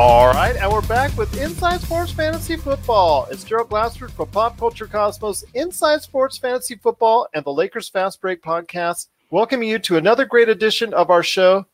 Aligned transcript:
All 0.00 0.28
right, 0.28 0.56
and 0.56 0.72
we're 0.72 0.80
back 0.80 1.14
with 1.18 1.38
Inside 1.38 1.82
Sports 1.82 2.10
Fantasy 2.10 2.56
Football. 2.56 3.28
It's 3.30 3.44
Gerald 3.44 3.68
Glassford 3.68 4.10
from 4.10 4.28
Pop 4.28 4.56
Culture 4.56 4.86
Cosmos, 4.86 5.44
Inside 5.52 6.00
Sports 6.00 6.38
Fantasy 6.38 6.76
Football, 6.76 7.28
and 7.34 7.44
the 7.44 7.52
Lakers 7.52 7.90
Fast 7.90 8.18
Break 8.22 8.42
podcast, 8.42 9.08
welcoming 9.28 9.68
you 9.68 9.78
to 9.80 9.98
another 9.98 10.24
great 10.24 10.48
edition 10.48 10.94
of 10.94 11.10
our 11.10 11.22
show. 11.22 11.66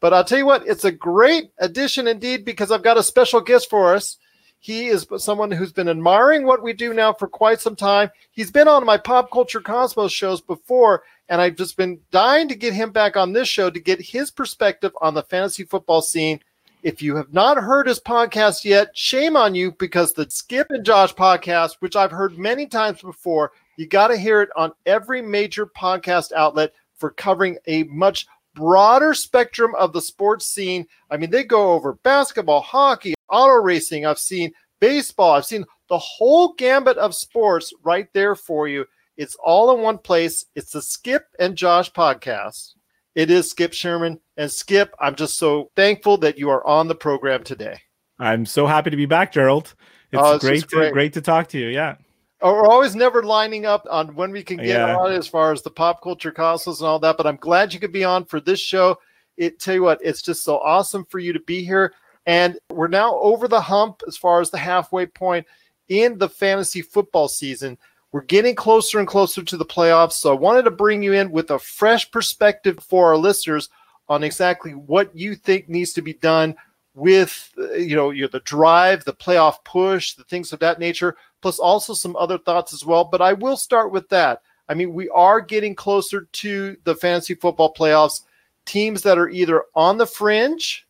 But 0.00 0.12
I'll 0.12 0.24
tell 0.24 0.38
you 0.38 0.46
what, 0.46 0.66
it's 0.66 0.84
a 0.84 0.90
great 0.90 1.52
edition 1.58 2.08
indeed 2.08 2.44
because 2.44 2.72
I've 2.72 2.82
got 2.82 2.98
a 2.98 3.04
special 3.04 3.40
guest 3.40 3.70
for 3.70 3.94
us. 3.94 4.16
He 4.58 4.88
is 4.88 5.06
someone 5.18 5.52
who's 5.52 5.72
been 5.72 5.88
admiring 5.88 6.46
what 6.46 6.64
we 6.64 6.72
do 6.72 6.92
now 6.92 7.12
for 7.12 7.28
quite 7.28 7.60
some 7.60 7.76
time. 7.76 8.10
He's 8.32 8.50
been 8.50 8.66
on 8.66 8.84
my 8.84 8.96
Pop 8.96 9.30
Culture 9.30 9.60
Cosmos 9.60 10.10
shows 10.10 10.40
before, 10.40 11.04
and 11.28 11.40
I've 11.40 11.54
just 11.54 11.76
been 11.76 12.00
dying 12.10 12.48
to 12.48 12.56
get 12.56 12.74
him 12.74 12.90
back 12.90 13.16
on 13.16 13.32
this 13.32 13.46
show 13.46 13.70
to 13.70 13.78
get 13.78 14.00
his 14.00 14.32
perspective 14.32 14.90
on 15.00 15.14
the 15.14 15.22
fantasy 15.22 15.62
football 15.62 16.02
scene 16.02 16.40
if 16.82 17.02
you 17.02 17.16
have 17.16 17.32
not 17.32 17.58
heard 17.58 17.86
his 17.86 18.00
podcast 18.00 18.64
yet, 18.64 18.96
shame 18.96 19.36
on 19.36 19.54
you 19.54 19.72
because 19.72 20.12
the 20.12 20.28
Skip 20.30 20.68
and 20.70 20.84
Josh 20.84 21.14
podcast, 21.14 21.76
which 21.80 21.96
I've 21.96 22.10
heard 22.10 22.38
many 22.38 22.66
times 22.66 23.02
before, 23.02 23.52
you 23.76 23.86
got 23.86 24.08
to 24.08 24.16
hear 24.16 24.42
it 24.42 24.50
on 24.56 24.72
every 24.86 25.22
major 25.22 25.66
podcast 25.66 26.32
outlet 26.32 26.72
for 26.94 27.10
covering 27.10 27.58
a 27.66 27.84
much 27.84 28.26
broader 28.54 29.14
spectrum 29.14 29.74
of 29.76 29.92
the 29.92 30.00
sports 30.00 30.46
scene. 30.46 30.86
I 31.10 31.16
mean, 31.16 31.30
they 31.30 31.44
go 31.44 31.72
over 31.72 31.94
basketball, 31.94 32.60
hockey, 32.60 33.14
auto 33.28 33.62
racing. 33.62 34.06
I've 34.06 34.18
seen 34.18 34.52
baseball. 34.80 35.32
I've 35.32 35.46
seen 35.46 35.64
the 35.88 35.98
whole 35.98 36.54
gambit 36.54 36.96
of 36.98 37.14
sports 37.14 37.72
right 37.82 38.08
there 38.12 38.34
for 38.34 38.68
you. 38.68 38.86
It's 39.16 39.36
all 39.36 39.74
in 39.74 39.82
one 39.82 39.98
place. 39.98 40.46
It's 40.54 40.72
the 40.72 40.82
Skip 40.82 41.26
and 41.38 41.56
Josh 41.56 41.92
podcast. 41.92 42.74
It 43.14 43.30
is 43.30 43.50
Skip 43.50 43.72
Sherman. 43.72 44.20
And 44.36 44.50
Skip, 44.50 44.94
I'm 45.00 45.14
just 45.14 45.38
so 45.38 45.70
thankful 45.76 46.16
that 46.18 46.38
you 46.38 46.50
are 46.50 46.66
on 46.66 46.88
the 46.88 46.94
program 46.94 47.42
today. 47.42 47.80
I'm 48.18 48.46
so 48.46 48.66
happy 48.66 48.90
to 48.90 48.96
be 48.96 49.06
back, 49.06 49.32
Gerald. 49.32 49.74
It's, 50.12 50.22
oh, 50.22 50.38
great, 50.38 50.60
to, 50.60 50.66
great. 50.66 50.92
great 50.92 51.12
to 51.14 51.20
talk 51.20 51.48
to 51.48 51.58
you. 51.58 51.68
Yeah. 51.68 51.96
Oh, 52.42 52.54
we're 52.54 52.68
always 52.68 52.94
never 52.94 53.22
lining 53.22 53.66
up 53.66 53.86
on 53.90 54.14
when 54.14 54.30
we 54.30 54.42
can 54.42 54.56
get 54.56 54.66
yeah. 54.66 54.96
on 54.96 55.12
as 55.12 55.26
far 55.26 55.52
as 55.52 55.62
the 55.62 55.70
pop 55.70 56.02
culture 56.02 56.30
cosmos 56.30 56.80
and 56.80 56.88
all 56.88 56.98
that, 57.00 57.18
but 57.18 57.26
I'm 57.26 57.36
glad 57.36 57.74
you 57.74 57.80
could 57.80 57.92
be 57.92 58.04
on 58.04 58.24
for 58.24 58.40
this 58.40 58.60
show. 58.60 58.98
It 59.36 59.58
tell 59.58 59.74
you 59.74 59.82
what, 59.82 60.00
it's 60.02 60.22
just 60.22 60.42
so 60.42 60.58
awesome 60.58 61.04
for 61.04 61.18
you 61.18 61.34
to 61.34 61.40
be 61.40 61.62
here. 61.62 61.92
And 62.26 62.58
we're 62.70 62.88
now 62.88 63.18
over 63.18 63.46
the 63.46 63.60
hump 63.60 64.02
as 64.06 64.16
far 64.16 64.40
as 64.40 64.50
the 64.50 64.58
halfway 64.58 65.06
point 65.06 65.46
in 65.88 66.16
the 66.16 66.28
fantasy 66.28 66.80
football 66.80 67.28
season. 67.28 67.76
We're 68.12 68.22
getting 68.22 68.54
closer 68.54 68.98
and 68.98 69.06
closer 69.06 69.42
to 69.42 69.56
the 69.56 69.64
playoffs. 69.64 70.14
So 70.14 70.30
I 70.30 70.38
wanted 70.38 70.62
to 70.62 70.70
bring 70.70 71.02
you 71.02 71.12
in 71.12 71.30
with 71.30 71.50
a 71.50 71.58
fresh 71.58 72.10
perspective 72.10 72.78
for 72.82 73.08
our 73.08 73.16
listeners 73.16 73.68
on 74.08 74.24
exactly 74.24 74.72
what 74.72 75.16
you 75.16 75.36
think 75.36 75.68
needs 75.68 75.92
to 75.92 76.02
be 76.02 76.14
done 76.14 76.56
with 76.94 77.52
uh, 77.56 77.72
you 77.74 77.94
know, 77.94 78.10
the 78.10 78.40
drive, 78.40 79.04
the 79.04 79.12
playoff 79.12 79.64
push, 79.64 80.14
the 80.14 80.24
things 80.24 80.52
of 80.52 80.58
that 80.58 80.78
nature, 80.80 81.16
plus 81.40 81.58
also 81.58 81.94
some 81.94 82.16
other 82.16 82.38
thoughts 82.38 82.72
as 82.72 82.84
well. 82.84 83.04
But 83.04 83.22
I 83.22 83.32
will 83.32 83.56
start 83.56 83.92
with 83.92 84.08
that. 84.08 84.42
I 84.68 84.74
mean, 84.74 84.92
we 84.92 85.08
are 85.10 85.40
getting 85.40 85.74
closer 85.74 86.28
to 86.32 86.76
the 86.84 86.94
fantasy 86.94 87.34
football 87.34 87.72
playoffs. 87.72 88.22
Teams 88.66 89.02
that 89.02 89.18
are 89.18 89.28
either 89.28 89.64
on 89.74 89.96
the 89.96 90.06
fringe, 90.06 90.86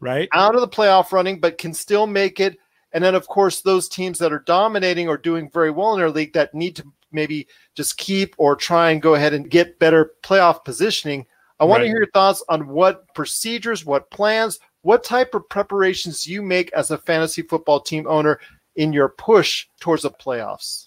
right, 0.00 0.28
out 0.32 0.54
of 0.54 0.60
the 0.60 0.68
playoff 0.68 1.10
running, 1.10 1.40
but 1.40 1.58
can 1.58 1.72
still 1.72 2.06
make 2.06 2.38
it 2.40 2.58
and 2.96 3.04
then, 3.04 3.14
of 3.14 3.28
course, 3.28 3.60
those 3.60 3.90
teams 3.90 4.18
that 4.20 4.32
are 4.32 4.38
dominating 4.38 5.06
or 5.06 5.18
doing 5.18 5.50
very 5.50 5.70
well 5.70 5.92
in 5.92 5.98
their 5.98 6.08
league 6.08 6.32
that 6.32 6.54
need 6.54 6.76
to 6.76 6.84
maybe 7.12 7.46
just 7.74 7.98
keep 7.98 8.34
or 8.38 8.56
try 8.56 8.90
and 8.90 9.02
go 9.02 9.14
ahead 9.14 9.34
and 9.34 9.50
get 9.50 9.78
better 9.78 10.12
playoff 10.22 10.64
positioning. 10.64 11.26
I 11.60 11.66
want 11.66 11.80
right. 11.80 11.84
to 11.84 11.88
hear 11.88 11.98
your 11.98 12.10
thoughts 12.12 12.42
on 12.48 12.68
what 12.68 13.12
procedures, 13.14 13.84
what 13.84 14.10
plans, 14.10 14.60
what 14.80 15.04
type 15.04 15.34
of 15.34 15.46
preparations 15.50 16.26
you 16.26 16.40
make 16.40 16.72
as 16.72 16.90
a 16.90 16.96
fantasy 16.96 17.42
football 17.42 17.80
team 17.80 18.06
owner 18.08 18.40
in 18.76 18.94
your 18.94 19.10
push 19.10 19.66
towards 19.78 20.04
the 20.04 20.10
playoffs. 20.10 20.86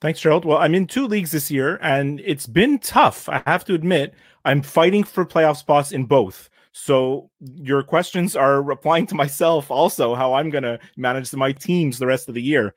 Thanks, 0.00 0.20
Gerald. 0.20 0.44
Well, 0.44 0.58
I'm 0.58 0.76
in 0.76 0.86
two 0.86 1.08
leagues 1.08 1.32
this 1.32 1.50
year, 1.50 1.80
and 1.82 2.20
it's 2.20 2.46
been 2.46 2.78
tough. 2.78 3.28
I 3.28 3.42
have 3.44 3.64
to 3.64 3.74
admit, 3.74 4.14
I'm 4.44 4.62
fighting 4.62 5.02
for 5.02 5.26
playoff 5.26 5.56
spots 5.56 5.90
in 5.90 6.04
both. 6.04 6.48
So 6.72 7.30
your 7.40 7.82
questions 7.82 8.36
are 8.36 8.70
applying 8.70 9.06
to 9.08 9.14
myself 9.14 9.70
also, 9.70 10.14
how 10.14 10.34
I'm 10.34 10.50
going 10.50 10.64
to 10.64 10.78
manage 10.96 11.32
my 11.34 11.52
teams 11.52 11.98
the 11.98 12.06
rest 12.06 12.28
of 12.28 12.34
the 12.34 12.42
year. 12.42 12.74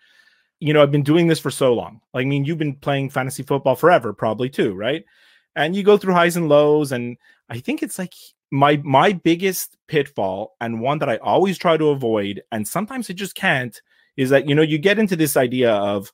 You 0.59 0.74
know, 0.74 0.81
I've 0.81 0.92
been 0.92 1.04
doing 1.04 1.28
this 1.28 1.40
for 1.40 1.52
so 1.52 1.74
long. 1.74 2.02
I 2.14 2.24
mean, 2.24 2.46
you've 2.46 2.58
been 2.58 2.76
playing 2.76 3.09
fantasy 3.09 3.44
football 3.44 3.76
forever, 3.76 4.14
probably 4.14 4.50
too, 4.50 4.74
right? 4.74 5.04
And 5.56 5.76
you 5.76 5.84
go 5.84 5.98
through 5.98 6.14
highs 6.14 6.38
and 6.38 6.50
lows. 6.50 6.92
And 6.92 7.18
I 7.50 7.59
think 7.59 7.84
it's 7.84 8.00
like 8.00 8.14
my 8.52 8.80
my 8.84 9.12
biggest 9.14 9.78
pitfall 9.88 10.56
and 10.62 10.80
one 10.80 11.00
that 11.00 11.10
I 11.10 11.18
always 11.18 11.58
try 11.58 11.75
to 11.75 11.90
avoid, 11.90 12.42
and 12.52 12.68
sometimes 12.68 13.10
I 13.10 13.14
just 13.14 13.36
can't, 13.36 13.80
is 14.16 14.30
that 14.30 14.48
you 14.48 14.56
know, 14.56 14.62
you 14.62 14.78
get 14.78 15.00
into 15.00 15.16
this 15.16 15.36
idea 15.36 15.74
of 15.74 16.12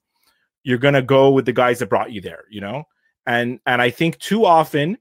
you're 0.64 0.78
gonna 0.78 1.02
go 1.02 1.32
with 1.32 1.46
the 1.46 1.54
guys 1.54 1.80
that 1.80 1.90
brought 1.90 2.12
you 2.12 2.22
there, 2.22 2.46
you 2.50 2.62
know? 2.62 2.84
And 3.26 3.60
and 3.66 3.82
I 3.82 3.90
think 3.90 4.18
too 4.20 4.46
often 4.46 4.98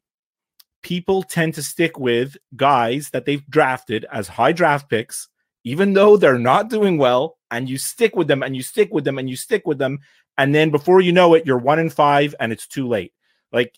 people 0.83 1.22
tend 1.22 1.55
to 1.55 1.62
stick 1.62 1.99
with 1.99 2.37
guys 2.56 3.11
that 3.11 3.25
they've 3.25 3.47
drafted 3.49 4.06
as 4.12 4.28
high 4.28 4.53
draft 4.53 4.89
picks, 4.89 5.28
even 5.65 5.93
though 5.93 6.16
they're 6.16 6.39
not 6.39 6.71
doing 6.71 6.99
well, 6.99 7.37
and 7.50 7.69
you 7.69 7.78
stick 7.78 8.15
with 8.15 8.28
them 8.28 8.43
and 8.43 8.55
you 8.55 8.62
stick 8.62 8.93
with 8.93 9.05
them 9.05 9.19
and 9.19 9.28
you 9.28 9.37
stick 9.37 9.66
with 9.66 9.78
them. 9.78 9.99
And 10.37 10.55
then 10.55 10.71
before 10.71 11.00
you 11.00 11.12
know 11.12 11.34
it, 11.34 11.47
you're 11.47 11.59
one 11.59 11.78
in 11.78 11.91
five 11.91 12.34
and 12.39 12.53
it's 12.53 12.66
too 12.66 12.87
late. 12.87 13.12
Like 13.53 13.77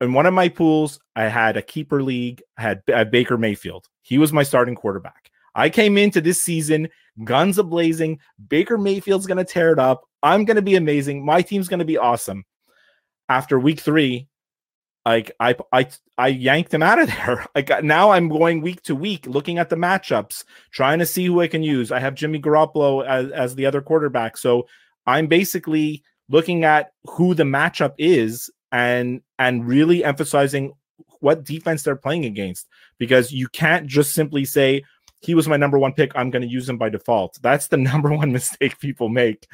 in 0.00 0.12
one 0.12 0.26
of 0.26 0.34
my 0.34 0.48
pools, 0.48 1.00
I 1.16 1.24
had 1.24 1.56
a 1.56 1.62
keeper 1.62 2.02
league, 2.02 2.42
I 2.56 2.62
had, 2.62 2.82
I 2.88 2.98
had 2.98 3.10
Baker 3.10 3.36
Mayfield. 3.36 3.86
He 4.02 4.18
was 4.18 4.32
my 4.32 4.42
starting 4.42 4.74
quarterback. 4.74 5.30
I 5.54 5.70
came 5.70 5.98
into 5.98 6.20
this 6.20 6.42
season 6.42 6.88
guns 7.24 7.58
a 7.58 7.64
blazing. 7.64 8.20
Baker 8.48 8.78
Mayfield's 8.78 9.26
going 9.26 9.38
to 9.38 9.44
tear 9.44 9.72
it 9.72 9.78
up. 9.78 10.04
I'm 10.22 10.44
going 10.44 10.56
to 10.56 10.62
be 10.62 10.76
amazing. 10.76 11.24
My 11.24 11.42
team's 11.42 11.68
going 11.68 11.78
to 11.78 11.84
be 11.84 11.98
awesome. 11.98 12.44
After 13.28 13.58
week 13.58 13.80
three, 13.80 14.28
like 15.08 15.30
I 15.40 15.56
I 15.72 15.88
I 16.18 16.28
yanked 16.28 16.74
him 16.74 16.82
out 16.82 16.98
of 16.98 17.08
there. 17.16 17.46
Like 17.54 17.82
now 17.82 18.10
I'm 18.10 18.28
going 18.28 18.60
week 18.60 18.82
to 18.82 18.94
week 18.94 19.26
looking 19.26 19.58
at 19.58 19.70
the 19.70 19.76
matchups, 19.76 20.44
trying 20.70 20.98
to 20.98 21.06
see 21.06 21.24
who 21.24 21.40
I 21.40 21.48
can 21.48 21.62
use. 21.62 21.90
I 21.90 21.98
have 21.98 22.14
Jimmy 22.14 22.40
Garoppolo 22.40 23.06
as, 23.06 23.30
as 23.30 23.54
the 23.54 23.64
other 23.64 23.80
quarterback. 23.80 24.36
So 24.36 24.68
I'm 25.06 25.26
basically 25.26 26.02
looking 26.28 26.64
at 26.64 26.92
who 27.04 27.32
the 27.32 27.44
matchup 27.44 27.94
is 27.96 28.50
and 28.70 29.22
and 29.38 29.66
really 29.66 30.04
emphasizing 30.04 30.74
what 31.20 31.42
defense 31.42 31.82
they're 31.82 31.96
playing 31.96 32.26
against 32.26 32.68
because 32.98 33.32
you 33.32 33.48
can't 33.48 33.86
just 33.86 34.12
simply 34.12 34.44
say 34.44 34.82
he 35.20 35.34
was 35.34 35.48
my 35.48 35.56
number 35.56 35.78
one 35.78 35.92
pick 35.92 36.12
i'm 36.14 36.30
going 36.30 36.42
to 36.42 36.48
use 36.48 36.68
him 36.68 36.76
by 36.76 36.88
default 36.88 37.38
that's 37.40 37.68
the 37.68 37.76
number 37.90 38.12
one 38.12 38.30
mistake 38.30 38.78
people 38.78 39.08
make 39.08 39.48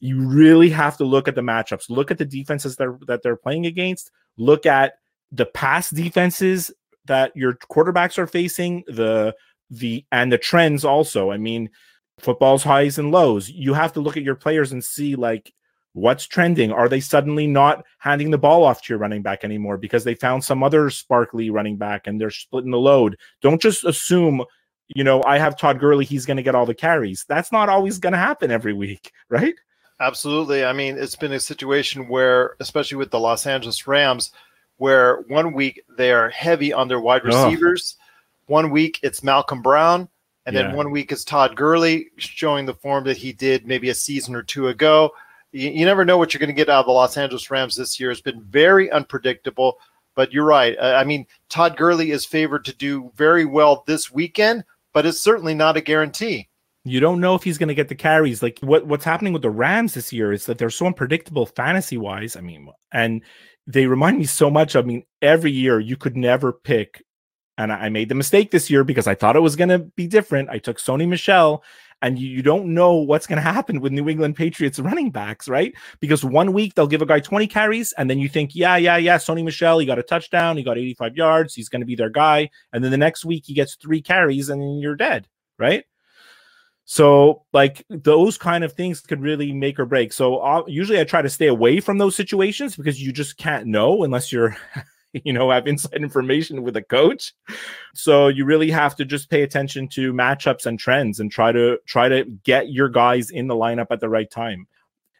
you 0.00 0.26
really 0.26 0.68
have 0.68 0.96
to 0.96 1.04
look 1.04 1.28
at 1.28 1.34
the 1.34 1.40
matchups 1.40 1.88
look 1.88 2.10
at 2.10 2.18
the 2.18 2.24
defenses 2.24 2.76
that, 2.76 2.98
that 3.06 3.22
they're 3.22 3.36
playing 3.36 3.66
against 3.66 4.10
look 4.36 4.66
at 4.66 4.94
the 5.32 5.46
past 5.46 5.94
defenses 5.94 6.70
that 7.06 7.32
your 7.36 7.54
quarterbacks 7.54 8.18
are 8.18 8.26
facing, 8.26 8.84
the 8.86 9.34
the 9.70 10.04
and 10.12 10.30
the 10.30 10.38
trends 10.38 10.84
also. 10.84 11.30
I 11.30 11.38
mean, 11.38 11.70
football's 12.18 12.62
highs 12.62 12.98
and 12.98 13.10
lows. 13.10 13.48
You 13.48 13.74
have 13.74 13.92
to 13.94 14.00
look 14.00 14.16
at 14.16 14.22
your 14.22 14.34
players 14.34 14.72
and 14.72 14.84
see 14.84 15.16
like 15.16 15.52
what's 15.92 16.26
trending. 16.26 16.72
Are 16.72 16.88
they 16.88 17.00
suddenly 17.00 17.46
not 17.46 17.84
handing 17.98 18.30
the 18.30 18.38
ball 18.38 18.64
off 18.64 18.82
to 18.82 18.92
your 18.92 18.98
running 18.98 19.22
back 19.22 19.44
anymore 19.44 19.78
because 19.78 20.04
they 20.04 20.14
found 20.14 20.44
some 20.44 20.62
other 20.62 20.90
sparkly 20.90 21.50
running 21.50 21.76
back 21.76 22.06
and 22.06 22.20
they're 22.20 22.30
splitting 22.30 22.70
the 22.70 22.78
load? 22.78 23.16
Don't 23.40 23.62
just 23.62 23.84
assume, 23.84 24.44
you 24.88 25.04
know, 25.04 25.22
I 25.24 25.38
have 25.38 25.58
Todd 25.58 25.80
Gurley, 25.80 26.04
he's 26.04 26.26
going 26.26 26.36
to 26.36 26.42
get 26.42 26.54
all 26.54 26.66
the 26.66 26.74
carries. 26.74 27.24
That's 27.28 27.50
not 27.50 27.68
always 27.68 27.98
going 27.98 28.12
to 28.12 28.18
happen 28.18 28.50
every 28.50 28.72
week, 28.72 29.10
right? 29.30 29.54
Absolutely. 30.00 30.64
I 30.64 30.72
mean, 30.72 30.98
it's 30.98 31.16
been 31.16 31.32
a 31.32 31.40
situation 31.40 32.08
where, 32.08 32.56
especially 32.60 32.98
with 32.98 33.10
the 33.10 33.18
Los 33.18 33.46
Angeles 33.46 33.86
Rams, 33.86 34.30
where 34.76 35.22
one 35.28 35.54
week 35.54 35.82
they 35.96 36.12
are 36.12 36.28
heavy 36.28 36.72
on 36.72 36.88
their 36.88 37.00
wide 37.00 37.24
receivers, 37.24 37.96
oh. 37.98 38.04
one 38.46 38.70
week 38.70 39.00
it's 39.02 39.22
Malcolm 39.22 39.62
Brown, 39.62 40.08
and 40.44 40.54
yeah. 40.54 40.62
then 40.62 40.76
one 40.76 40.90
week 40.90 41.12
it's 41.12 41.24
Todd 41.24 41.56
Gurley 41.56 42.10
showing 42.18 42.66
the 42.66 42.74
form 42.74 43.04
that 43.04 43.16
he 43.16 43.32
did 43.32 43.66
maybe 43.66 43.88
a 43.88 43.94
season 43.94 44.34
or 44.34 44.42
two 44.42 44.68
ago. 44.68 45.12
You, 45.52 45.70
you 45.70 45.86
never 45.86 46.04
know 46.04 46.18
what 46.18 46.34
you're 46.34 46.40
going 46.40 46.48
to 46.48 46.52
get 46.54 46.68
out 46.68 46.80
of 46.80 46.86
the 46.86 46.92
Los 46.92 47.16
Angeles 47.16 47.50
Rams 47.50 47.74
this 47.74 47.98
year. 47.98 48.10
It's 48.10 48.20
been 48.20 48.42
very 48.42 48.90
unpredictable. 48.90 49.78
But 50.14 50.32
you're 50.32 50.46
right. 50.46 50.74
I 50.80 51.04
mean, 51.04 51.26
Todd 51.50 51.76
Gurley 51.76 52.10
is 52.10 52.24
favored 52.24 52.64
to 52.64 52.74
do 52.74 53.12
very 53.16 53.44
well 53.44 53.84
this 53.86 54.10
weekend, 54.10 54.64
but 54.94 55.04
it's 55.04 55.20
certainly 55.20 55.52
not 55.52 55.76
a 55.76 55.82
guarantee. 55.82 56.48
You 56.86 57.00
don't 57.00 57.20
know 57.20 57.34
if 57.34 57.42
he's 57.42 57.58
going 57.58 57.68
to 57.68 57.74
get 57.74 57.88
the 57.88 57.94
carries. 57.94 58.42
Like 58.42 58.58
what 58.60 58.86
what's 58.86 59.04
happening 59.04 59.32
with 59.32 59.42
the 59.42 59.50
Rams 59.50 59.94
this 59.94 60.12
year 60.12 60.32
is 60.32 60.46
that 60.46 60.58
they're 60.58 60.70
so 60.70 60.86
unpredictable 60.86 61.46
fantasy 61.46 61.96
wise. 61.98 62.36
I 62.36 62.40
mean, 62.40 62.68
and 62.92 63.22
they 63.66 63.86
remind 63.86 64.18
me 64.18 64.24
so 64.24 64.50
much. 64.50 64.76
I 64.76 64.82
mean, 64.82 65.04
every 65.20 65.50
year 65.50 65.80
you 65.80 65.96
could 65.96 66.16
never 66.16 66.52
pick, 66.52 67.02
and 67.58 67.72
I 67.72 67.88
made 67.88 68.08
the 68.08 68.14
mistake 68.14 68.50
this 68.50 68.70
year 68.70 68.84
because 68.84 69.06
I 69.06 69.14
thought 69.14 69.36
it 69.36 69.40
was 69.40 69.56
going 69.56 69.70
to 69.70 69.80
be 69.80 70.06
different. 70.06 70.48
I 70.48 70.58
took 70.58 70.78
Sony 70.78 71.08
Michel, 71.08 71.64
and 72.02 72.18
you, 72.20 72.28
you 72.28 72.42
don't 72.42 72.72
know 72.72 72.94
what's 72.94 73.26
going 73.26 73.42
to 73.42 73.42
happen 73.42 73.80
with 73.80 73.92
New 73.92 74.08
England 74.08 74.36
Patriots 74.36 74.78
running 74.78 75.10
backs, 75.10 75.48
right? 75.48 75.74
Because 75.98 76.24
one 76.24 76.52
week 76.52 76.74
they'll 76.74 76.86
give 76.86 77.02
a 77.02 77.06
guy 77.06 77.18
20 77.18 77.48
carries, 77.48 77.92
and 77.94 78.08
then 78.08 78.20
you 78.20 78.28
think, 78.28 78.54
yeah, 78.54 78.76
yeah, 78.76 78.96
yeah, 78.96 79.16
Sony 79.18 79.42
Michel, 79.42 79.80
he 79.80 79.86
got 79.86 79.98
a 79.98 80.04
touchdown, 80.04 80.56
he 80.56 80.62
got 80.62 80.78
85 80.78 81.16
yards, 81.16 81.54
he's 81.54 81.68
going 81.68 81.80
to 81.80 81.86
be 81.86 81.96
their 81.96 82.10
guy. 82.10 82.48
And 82.72 82.84
then 82.84 82.92
the 82.92 82.96
next 82.96 83.24
week 83.24 83.44
he 83.46 83.54
gets 83.54 83.74
three 83.74 84.02
carries, 84.02 84.48
and 84.50 84.80
you're 84.80 84.94
dead 84.94 85.26
right? 85.58 85.84
So, 86.88 87.42
like 87.52 87.84
those 87.90 88.38
kind 88.38 88.62
of 88.62 88.72
things 88.72 89.00
could 89.00 89.20
really 89.20 89.52
make 89.52 89.80
or 89.80 89.86
break. 89.86 90.12
So, 90.12 90.38
uh, 90.38 90.62
usually 90.68 91.00
I 91.00 91.04
try 91.04 91.20
to 91.20 91.28
stay 91.28 91.48
away 91.48 91.80
from 91.80 91.98
those 91.98 92.14
situations 92.14 92.76
because 92.76 93.02
you 93.02 93.12
just 93.12 93.36
can't 93.38 93.66
know 93.66 94.04
unless 94.04 94.30
you're, 94.30 94.56
you 95.12 95.32
know, 95.32 95.50
have 95.50 95.66
inside 95.66 95.94
information 95.94 96.62
with 96.62 96.76
a 96.76 96.82
coach. 96.82 97.34
So, 97.92 98.28
you 98.28 98.44
really 98.44 98.70
have 98.70 98.94
to 98.96 99.04
just 99.04 99.28
pay 99.30 99.42
attention 99.42 99.88
to 99.88 100.12
matchups 100.12 100.64
and 100.64 100.78
trends 100.78 101.18
and 101.18 101.28
try 101.28 101.50
to 101.50 101.78
try 101.86 102.08
to 102.08 102.24
get 102.44 102.70
your 102.70 102.88
guys 102.88 103.30
in 103.30 103.48
the 103.48 103.56
lineup 103.56 103.88
at 103.90 103.98
the 103.98 104.08
right 104.08 104.30
time. 104.30 104.68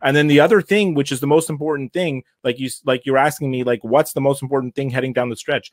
And 0.03 0.17
then 0.17 0.29
the 0.29 0.39
other 0.39 0.63
thing, 0.63 0.95
which 0.95 1.11
is 1.11 1.19
the 1.19 1.27
most 1.27 1.51
important 1.51 1.93
thing, 1.93 2.23
like 2.45 2.61
you 2.61 2.71
like 2.85 3.05
you're 3.07 3.19
asking 3.19 3.51
me, 3.51 3.65
like 3.65 3.83
what's 3.83 4.13
the 4.13 4.21
most 4.21 4.41
important 4.41 4.77
thing 4.77 4.91
heading 4.91 5.13
down 5.13 5.31
the 5.31 5.37
stretch? 5.37 5.73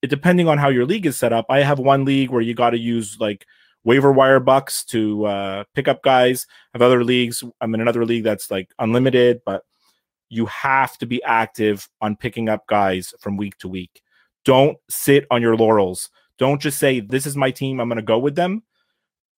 It, 0.00 0.08
depending 0.08 0.48
on 0.48 0.56
how 0.56 0.70
your 0.70 0.86
league 0.86 1.04
is 1.04 1.18
set 1.18 1.34
up, 1.34 1.44
I 1.50 1.62
have 1.62 1.78
one 1.78 2.06
league 2.06 2.30
where 2.30 2.40
you 2.40 2.54
got 2.54 2.70
to 2.70 2.78
use 2.78 3.18
like 3.20 3.44
waiver 3.84 4.12
wire 4.12 4.40
bucks 4.40 4.84
to 4.84 5.24
uh, 5.26 5.64
pick 5.74 5.88
up 5.88 6.02
guys. 6.02 6.46
Have 6.72 6.82
other 6.82 7.04
leagues. 7.04 7.42
I'm 7.60 7.74
in 7.74 7.80
another 7.80 8.04
league 8.04 8.24
that's 8.24 8.50
like 8.50 8.70
unlimited, 8.78 9.40
but 9.44 9.62
you 10.28 10.46
have 10.46 10.98
to 10.98 11.06
be 11.06 11.22
active 11.22 11.88
on 12.00 12.16
picking 12.16 12.48
up 12.48 12.66
guys 12.66 13.14
from 13.20 13.36
week 13.36 13.56
to 13.58 13.68
week. 13.68 14.02
Don't 14.44 14.76
sit 14.88 15.26
on 15.30 15.42
your 15.42 15.56
laurels. 15.56 16.10
Don't 16.38 16.60
just 16.60 16.78
say, 16.78 17.00
This 17.00 17.26
is 17.26 17.36
my 17.36 17.50
team. 17.50 17.80
I'm 17.80 17.88
going 17.88 17.96
to 17.96 18.02
go 18.02 18.18
with 18.18 18.34
them. 18.34 18.62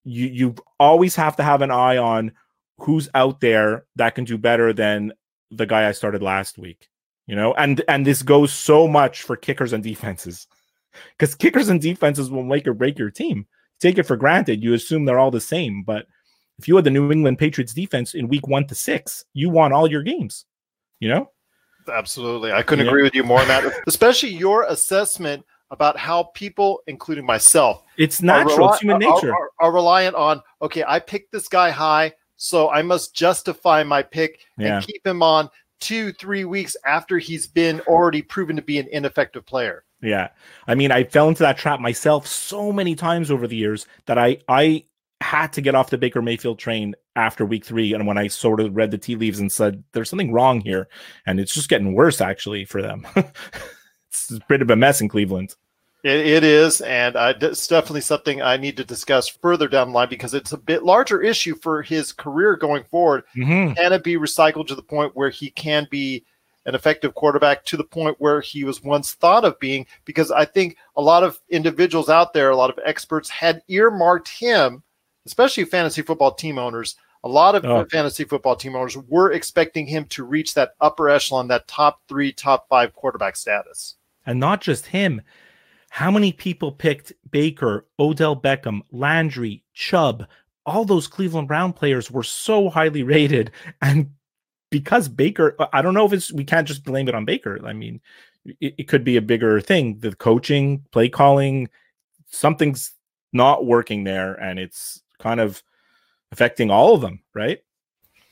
You, 0.04 0.26
you 0.26 0.54
always 0.78 1.14
have 1.16 1.36
to 1.36 1.42
have 1.42 1.62
an 1.62 1.70
eye 1.70 1.96
on 1.96 2.32
who's 2.78 3.08
out 3.14 3.40
there 3.40 3.84
that 3.96 4.14
can 4.14 4.24
do 4.24 4.38
better 4.38 4.72
than 4.72 5.12
the 5.50 5.66
guy 5.66 5.88
I 5.88 5.92
started 5.92 6.22
last 6.22 6.58
week. 6.58 6.88
You 7.26 7.36
know, 7.36 7.54
and 7.54 7.80
and 7.86 8.04
this 8.04 8.22
goes 8.22 8.52
so 8.52 8.88
much 8.88 9.22
for 9.22 9.36
kickers 9.36 9.72
and 9.72 9.84
defenses 9.84 10.48
because 11.16 11.36
kickers 11.36 11.68
and 11.68 11.80
defenses 11.80 12.28
will 12.28 12.42
make 12.42 12.66
or 12.66 12.74
break 12.74 12.98
your 12.98 13.10
team 13.10 13.46
take 13.80 13.98
it 13.98 14.04
for 14.04 14.16
granted. 14.16 14.62
You 14.62 14.74
assume 14.74 15.04
they're 15.04 15.18
all 15.18 15.30
the 15.30 15.40
same. 15.40 15.82
But 15.82 16.06
if 16.58 16.68
you 16.68 16.76
had 16.76 16.84
the 16.84 16.90
New 16.90 17.10
England 17.10 17.38
Patriots 17.38 17.72
defense 17.72 18.14
in 18.14 18.28
week 18.28 18.46
one 18.46 18.66
to 18.66 18.74
six, 18.74 19.24
you 19.32 19.50
won 19.50 19.72
all 19.72 19.90
your 19.90 20.02
games, 20.02 20.44
you 21.00 21.08
know? 21.08 21.30
Absolutely. 21.90 22.52
I 22.52 22.62
couldn't 22.62 22.84
yeah. 22.84 22.90
agree 22.90 23.02
with 23.02 23.14
you 23.14 23.24
more 23.24 23.40
on 23.40 23.48
that, 23.48 23.64
especially 23.86 24.30
your 24.30 24.64
assessment 24.64 25.44
about 25.70 25.96
how 25.96 26.24
people, 26.34 26.82
including 26.86 27.24
myself, 27.24 27.82
it's 27.96 28.22
natural, 28.22 28.58
rel- 28.58 28.72
it's 28.72 28.80
human 28.80 28.98
nature, 28.98 29.32
are, 29.32 29.42
are, 29.42 29.50
are, 29.60 29.72
reliant 29.72 30.16
on, 30.16 30.42
okay, 30.60 30.84
I 30.86 30.98
picked 30.98 31.32
this 31.32 31.48
guy 31.48 31.70
high, 31.70 32.12
so 32.36 32.68
I 32.70 32.82
must 32.82 33.14
justify 33.14 33.82
my 33.84 34.02
pick 34.02 34.40
yeah. 34.58 34.76
and 34.76 34.86
keep 34.86 35.06
him 35.06 35.22
on 35.22 35.48
two, 35.78 36.12
three 36.12 36.44
weeks 36.44 36.76
after 36.84 37.18
he's 37.18 37.46
been 37.46 37.80
already 37.82 38.20
proven 38.20 38.56
to 38.56 38.62
be 38.62 38.78
an 38.78 38.88
ineffective 38.90 39.46
player. 39.46 39.84
Yeah. 40.02 40.28
I 40.66 40.74
mean, 40.74 40.92
I 40.92 41.04
fell 41.04 41.28
into 41.28 41.42
that 41.42 41.58
trap 41.58 41.80
myself 41.80 42.26
so 42.26 42.72
many 42.72 42.94
times 42.94 43.30
over 43.30 43.46
the 43.46 43.56
years 43.56 43.86
that 44.06 44.18
I 44.18 44.38
I 44.48 44.84
had 45.20 45.52
to 45.52 45.60
get 45.60 45.74
off 45.74 45.90
the 45.90 45.98
Baker 45.98 46.22
Mayfield 46.22 46.58
train 46.58 46.94
after 47.14 47.44
week 47.44 47.64
3 47.64 47.92
and 47.92 48.06
when 48.06 48.16
I 48.16 48.28
sort 48.28 48.60
of 48.60 48.74
read 48.74 48.90
the 48.90 48.98
tea 48.98 49.16
leaves 49.16 49.38
and 49.38 49.52
said 49.52 49.84
there's 49.92 50.08
something 50.08 50.32
wrong 50.32 50.62
here 50.62 50.88
and 51.26 51.38
it's 51.38 51.52
just 51.52 51.68
getting 51.68 51.92
worse 51.92 52.22
actually 52.22 52.64
for 52.64 52.80
them. 52.80 53.06
it's 54.08 54.30
a 54.30 54.40
bit 54.48 54.62
of 54.62 54.70
a 54.70 54.76
mess 54.76 55.00
in 55.00 55.08
Cleveland. 55.08 55.54
It, 56.02 56.26
it 56.26 56.44
is, 56.44 56.80
and 56.80 57.14
uh, 57.14 57.34
it's 57.38 57.66
definitely 57.66 58.00
something 58.00 58.40
I 58.40 58.56
need 58.56 58.78
to 58.78 58.84
discuss 58.84 59.28
further 59.28 59.68
down 59.68 59.88
the 59.88 59.94
line 59.94 60.08
because 60.08 60.32
it's 60.32 60.52
a 60.52 60.58
bit 60.58 60.82
larger 60.82 61.20
issue 61.20 61.54
for 61.54 61.82
his 61.82 62.10
career 62.10 62.56
going 62.56 62.84
forward. 62.84 63.24
Mm-hmm. 63.36 63.74
Can 63.74 63.92
it 63.92 64.02
be 64.02 64.16
recycled 64.16 64.66
to 64.68 64.74
the 64.74 64.82
point 64.82 65.14
where 65.14 65.28
he 65.28 65.50
can 65.50 65.86
be 65.90 66.24
an 66.70 66.74
effective 66.74 67.14
quarterback 67.14 67.64
to 67.66 67.76
the 67.76 67.84
point 67.84 68.16
where 68.18 68.40
he 68.40 68.64
was 68.64 68.82
once 68.82 69.12
thought 69.12 69.44
of 69.44 69.58
being? 69.60 69.86
Because 70.06 70.30
I 70.30 70.46
think 70.46 70.78
a 70.96 71.02
lot 71.02 71.22
of 71.22 71.40
individuals 71.50 72.08
out 72.08 72.32
there, 72.32 72.50
a 72.50 72.56
lot 72.56 72.70
of 72.70 72.78
experts 72.84 73.28
had 73.28 73.62
earmarked 73.68 74.28
him, 74.28 74.82
especially 75.26 75.64
fantasy 75.64 76.00
football 76.02 76.32
team 76.32 76.58
owners. 76.58 76.96
A 77.22 77.28
lot 77.28 77.54
of 77.54 77.66
oh. 77.66 77.84
fantasy 77.90 78.24
football 78.24 78.56
team 78.56 78.74
owners 78.74 78.96
were 78.96 79.32
expecting 79.32 79.86
him 79.86 80.06
to 80.06 80.24
reach 80.24 80.54
that 80.54 80.74
upper 80.80 81.10
echelon, 81.10 81.48
that 81.48 81.68
top 81.68 82.00
three, 82.08 82.32
top 82.32 82.66
five 82.68 82.94
quarterback 82.94 83.36
status. 83.36 83.96
And 84.24 84.40
not 84.40 84.62
just 84.62 84.86
him 84.86 85.20
how 85.90 86.10
many 86.10 86.32
people 86.32 86.72
picked 86.72 87.12
Baker, 87.30 87.84
Odell 87.98 88.40
Beckham, 88.40 88.80
Landry, 88.90 89.64
Chubb? 89.74 90.26
All 90.64 90.84
those 90.84 91.08
Cleveland 91.08 91.48
Brown 91.48 91.72
players 91.72 92.10
were 92.10 92.22
so 92.22 92.70
highly 92.70 93.02
rated. 93.02 93.50
And 93.82 94.10
because 94.70 95.08
Baker, 95.08 95.56
uh, 95.58 95.66
I 95.72 95.82
don't 95.82 95.94
know 95.94 96.06
if 96.06 96.12
it's, 96.12 96.32
we 96.32 96.44
can't 96.44 96.66
just 96.66 96.84
blame 96.84 97.08
it 97.08 97.14
on 97.14 97.24
Baker. 97.24 97.60
I 97.66 97.72
mean, 97.72 98.00
it, 98.60 98.74
it 98.78 98.88
could 98.88 99.04
be 99.04 99.16
a 99.16 99.22
bigger 99.22 99.60
thing. 99.60 99.98
The 99.98 100.14
coaching, 100.14 100.84
play 100.92 101.08
calling, 101.08 101.68
something's 102.30 102.92
not 103.32 103.66
working 103.66 104.04
there. 104.04 104.34
And 104.34 104.58
it's 104.58 105.02
kind 105.18 105.40
of 105.40 105.62
affecting 106.32 106.70
all 106.70 106.94
of 106.94 107.00
them, 107.00 107.20
right? 107.34 107.58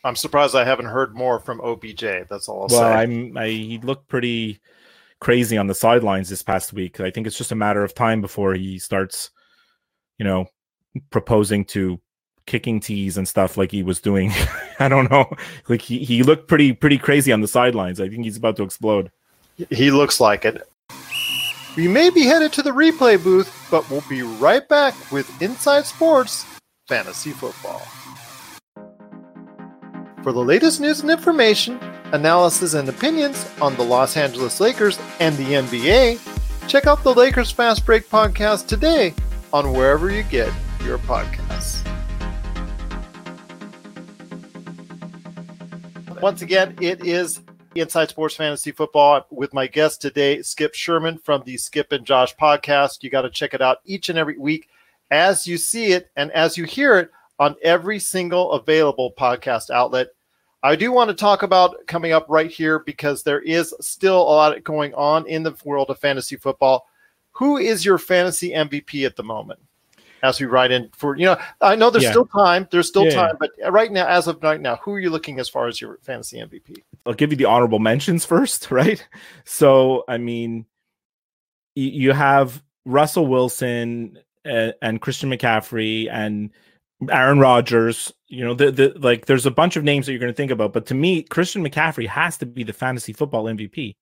I'm 0.04 0.16
surprised 0.16 0.54
I 0.54 0.64
haven't 0.64 0.86
heard 0.86 1.14
more 1.14 1.40
from 1.40 1.60
OBJ. 1.60 2.28
That's 2.30 2.48
all 2.48 2.62
I'll 2.62 2.68
well, 2.70 2.92
say. 2.92 3.02
I'm, 3.02 3.36
I, 3.36 3.48
he 3.48 3.78
looked 3.78 4.08
pretty 4.08 4.60
crazy 5.20 5.58
on 5.58 5.66
the 5.66 5.74
sidelines 5.74 6.28
this 6.28 6.42
past 6.42 6.72
week. 6.72 7.00
I 7.00 7.10
think 7.10 7.26
it's 7.26 7.36
just 7.36 7.52
a 7.52 7.56
matter 7.56 7.82
of 7.82 7.94
time 7.94 8.20
before 8.20 8.54
he 8.54 8.78
starts, 8.78 9.30
you 10.18 10.24
know, 10.24 10.46
proposing 11.10 11.64
to 11.66 12.00
kicking 12.48 12.80
tees 12.80 13.16
and 13.16 13.28
stuff 13.28 13.56
like 13.56 13.70
he 13.70 13.84
was 13.84 14.00
doing. 14.00 14.32
I 14.80 14.88
don't 14.88 15.08
know. 15.10 15.32
Like 15.68 15.82
he, 15.82 16.04
he 16.04 16.24
looked 16.24 16.48
pretty 16.48 16.72
pretty 16.72 16.98
crazy 16.98 17.30
on 17.30 17.40
the 17.40 17.48
sidelines. 17.48 18.00
I 18.00 18.08
think 18.08 18.24
he's 18.24 18.36
about 18.36 18.56
to 18.56 18.64
explode. 18.64 19.12
He 19.70 19.90
looks 19.90 20.18
like 20.18 20.44
it. 20.44 20.68
We 21.76 21.86
may 21.86 22.10
be 22.10 22.22
headed 22.22 22.52
to 22.54 22.62
the 22.62 22.70
replay 22.70 23.22
booth, 23.22 23.54
but 23.70 23.88
we'll 23.88 24.04
be 24.08 24.22
right 24.22 24.68
back 24.68 24.94
with 25.12 25.30
Inside 25.40 25.84
Sports 25.86 26.44
Fantasy 26.88 27.30
Football. 27.30 27.82
For 30.24 30.32
the 30.32 30.40
latest 30.40 30.80
news 30.80 31.00
and 31.00 31.10
information, 31.10 31.78
analysis 32.12 32.74
and 32.74 32.88
opinions 32.88 33.48
on 33.60 33.76
the 33.76 33.84
Los 33.84 34.16
Angeles 34.16 34.60
Lakers 34.60 34.98
and 35.20 35.36
the 35.36 35.44
NBA, 35.44 36.18
check 36.68 36.86
out 36.86 37.04
the 37.04 37.14
Lakers 37.14 37.50
Fast 37.52 37.86
Break 37.86 38.08
podcast 38.08 38.66
today 38.66 39.14
on 39.52 39.72
wherever 39.72 40.10
you 40.10 40.24
get 40.24 40.52
your 40.84 40.98
podcasts. 40.98 41.97
Once 46.20 46.42
again, 46.42 46.76
it 46.80 47.04
is 47.06 47.40
Inside 47.76 48.08
Sports 48.08 48.34
Fantasy 48.34 48.72
Football 48.72 49.24
with 49.30 49.54
my 49.54 49.68
guest 49.68 50.02
today, 50.02 50.42
Skip 50.42 50.74
Sherman 50.74 51.16
from 51.18 51.44
the 51.46 51.56
Skip 51.56 51.92
and 51.92 52.04
Josh 52.04 52.34
podcast. 52.34 53.04
You 53.04 53.10
got 53.10 53.22
to 53.22 53.30
check 53.30 53.54
it 53.54 53.62
out 53.62 53.78
each 53.84 54.08
and 54.08 54.18
every 54.18 54.36
week 54.36 54.68
as 55.12 55.46
you 55.46 55.56
see 55.56 55.92
it 55.92 56.10
and 56.16 56.32
as 56.32 56.58
you 56.58 56.64
hear 56.64 56.98
it 56.98 57.10
on 57.38 57.54
every 57.62 58.00
single 58.00 58.50
available 58.52 59.14
podcast 59.16 59.70
outlet. 59.70 60.08
I 60.64 60.74
do 60.74 60.90
want 60.90 61.08
to 61.08 61.14
talk 61.14 61.44
about 61.44 61.86
coming 61.86 62.10
up 62.10 62.26
right 62.28 62.50
here 62.50 62.80
because 62.80 63.22
there 63.22 63.40
is 63.40 63.72
still 63.80 64.20
a 64.20 64.24
lot 64.24 64.64
going 64.64 64.92
on 64.94 65.24
in 65.28 65.44
the 65.44 65.54
world 65.64 65.88
of 65.88 66.00
fantasy 66.00 66.34
football. 66.34 66.88
Who 67.32 67.58
is 67.58 67.84
your 67.84 67.98
fantasy 67.98 68.50
MVP 68.50 69.06
at 69.06 69.14
the 69.14 69.22
moment? 69.22 69.60
As 70.22 70.40
we 70.40 70.46
write 70.46 70.70
in 70.70 70.90
for, 70.96 71.16
you 71.16 71.26
know, 71.26 71.36
I 71.60 71.76
know 71.76 71.90
there's 71.90 72.04
yeah. 72.04 72.10
still 72.10 72.26
time. 72.26 72.68
There's 72.70 72.88
still 72.88 73.04
yeah, 73.04 73.14
time, 73.14 73.36
yeah. 73.40 73.48
but 73.62 73.72
right 73.72 73.90
now, 73.90 74.06
as 74.06 74.26
of 74.26 74.42
right 74.42 74.60
now, 74.60 74.76
who 74.76 74.92
are 74.92 75.00
you 75.00 75.10
looking 75.10 75.38
as 75.38 75.48
far 75.48 75.66
as 75.66 75.80
your 75.80 75.98
fantasy 76.02 76.38
MVP? 76.38 76.82
I'll 77.06 77.14
give 77.14 77.30
you 77.30 77.36
the 77.36 77.44
honorable 77.44 77.78
mentions 77.78 78.24
first, 78.24 78.70
right? 78.70 79.06
So, 79.44 80.04
I 80.08 80.18
mean, 80.18 80.66
you 81.74 82.12
have 82.12 82.62
Russell 82.84 83.26
Wilson 83.26 84.18
and, 84.44 84.74
and 84.82 85.00
Christian 85.00 85.30
McCaffrey 85.30 86.10
and 86.10 86.50
Aaron 87.10 87.38
Rodgers, 87.38 88.12
you 88.26 88.44
know, 88.44 88.54
the, 88.54 88.72
the 88.72 88.92
like 88.98 89.26
there's 89.26 89.46
a 89.46 89.50
bunch 89.50 89.76
of 89.76 89.84
names 89.84 90.06
that 90.06 90.12
you're 90.12 90.18
going 90.18 90.32
to 90.32 90.36
think 90.36 90.50
about, 90.50 90.72
but 90.72 90.86
to 90.86 90.94
me, 90.94 91.22
Christian 91.22 91.64
McCaffrey 91.64 92.08
has 92.08 92.36
to 92.38 92.46
be 92.46 92.64
the 92.64 92.72
fantasy 92.72 93.12
football 93.12 93.44
MVP, 93.44 93.94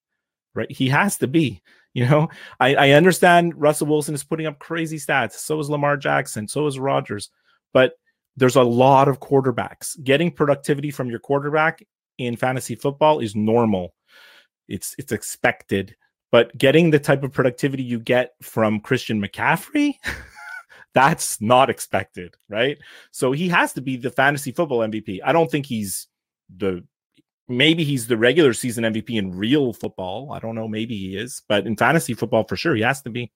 right? 0.55 0.71
He 0.71 0.89
has 0.89 1.17
to 1.17 1.27
be. 1.27 1.61
You 1.93 2.05
know, 2.05 2.29
I, 2.59 2.75
I 2.75 2.89
understand 2.91 3.53
Russell 3.55 3.87
Wilson 3.87 4.15
is 4.15 4.23
putting 4.23 4.45
up 4.45 4.59
crazy 4.59 4.97
stats. 4.97 5.33
So 5.33 5.59
is 5.59 5.69
Lamar 5.69 5.97
Jackson. 5.97 6.47
So 6.47 6.67
is 6.67 6.79
Rodgers. 6.79 7.29
But 7.73 7.93
there's 8.35 8.55
a 8.55 8.63
lot 8.63 9.07
of 9.07 9.19
quarterbacks. 9.19 10.01
Getting 10.03 10.31
productivity 10.31 10.91
from 10.91 11.09
your 11.09 11.19
quarterback 11.19 11.85
in 12.17 12.35
fantasy 12.35 12.75
football 12.75 13.19
is 13.19 13.35
normal. 13.35 13.93
It's 14.67 14.95
it's 14.97 15.11
expected. 15.11 15.95
But 16.29 16.55
getting 16.57 16.91
the 16.91 16.99
type 16.99 17.23
of 17.23 17.31
productivity 17.31 17.83
you 17.83 17.99
get 17.99 18.33
from 18.41 18.81
Christian 18.81 19.21
McCaffrey 19.21 19.93
That's 20.97 21.39
not 21.39 21.69
expected, 21.69 22.33
right? 22.49 22.79
So 23.11 23.31
he 23.31 23.49
has 23.49 23.71
to 23.73 23.81
be 23.81 23.97
the 23.97 24.09
fantasy 24.09 24.51
football 24.51 24.79
MVP. 24.79 25.19
I 25.23 25.31
don't 25.31 25.51
think 25.51 25.67
he's 25.67 26.07
the 26.57 26.83
maybe 27.47 27.83
he's 27.83 28.07
the 28.07 28.17
regular 28.17 28.53
season 28.53 28.83
MVP 28.83 29.17
in 29.17 29.35
real 29.35 29.73
football. 29.73 30.31
I 30.31 30.39
don't 30.39 30.55
know, 30.55 30.67
maybe 30.67 30.97
he 30.97 31.17
is, 31.17 31.41
but 31.47 31.65
in 31.65 31.75
fantasy 31.75 32.13
football 32.13 32.43
for 32.43 32.55
sure 32.55 32.75
he 32.75 32.81
has 32.81 33.01
to 33.03 33.09
be. 33.09 33.31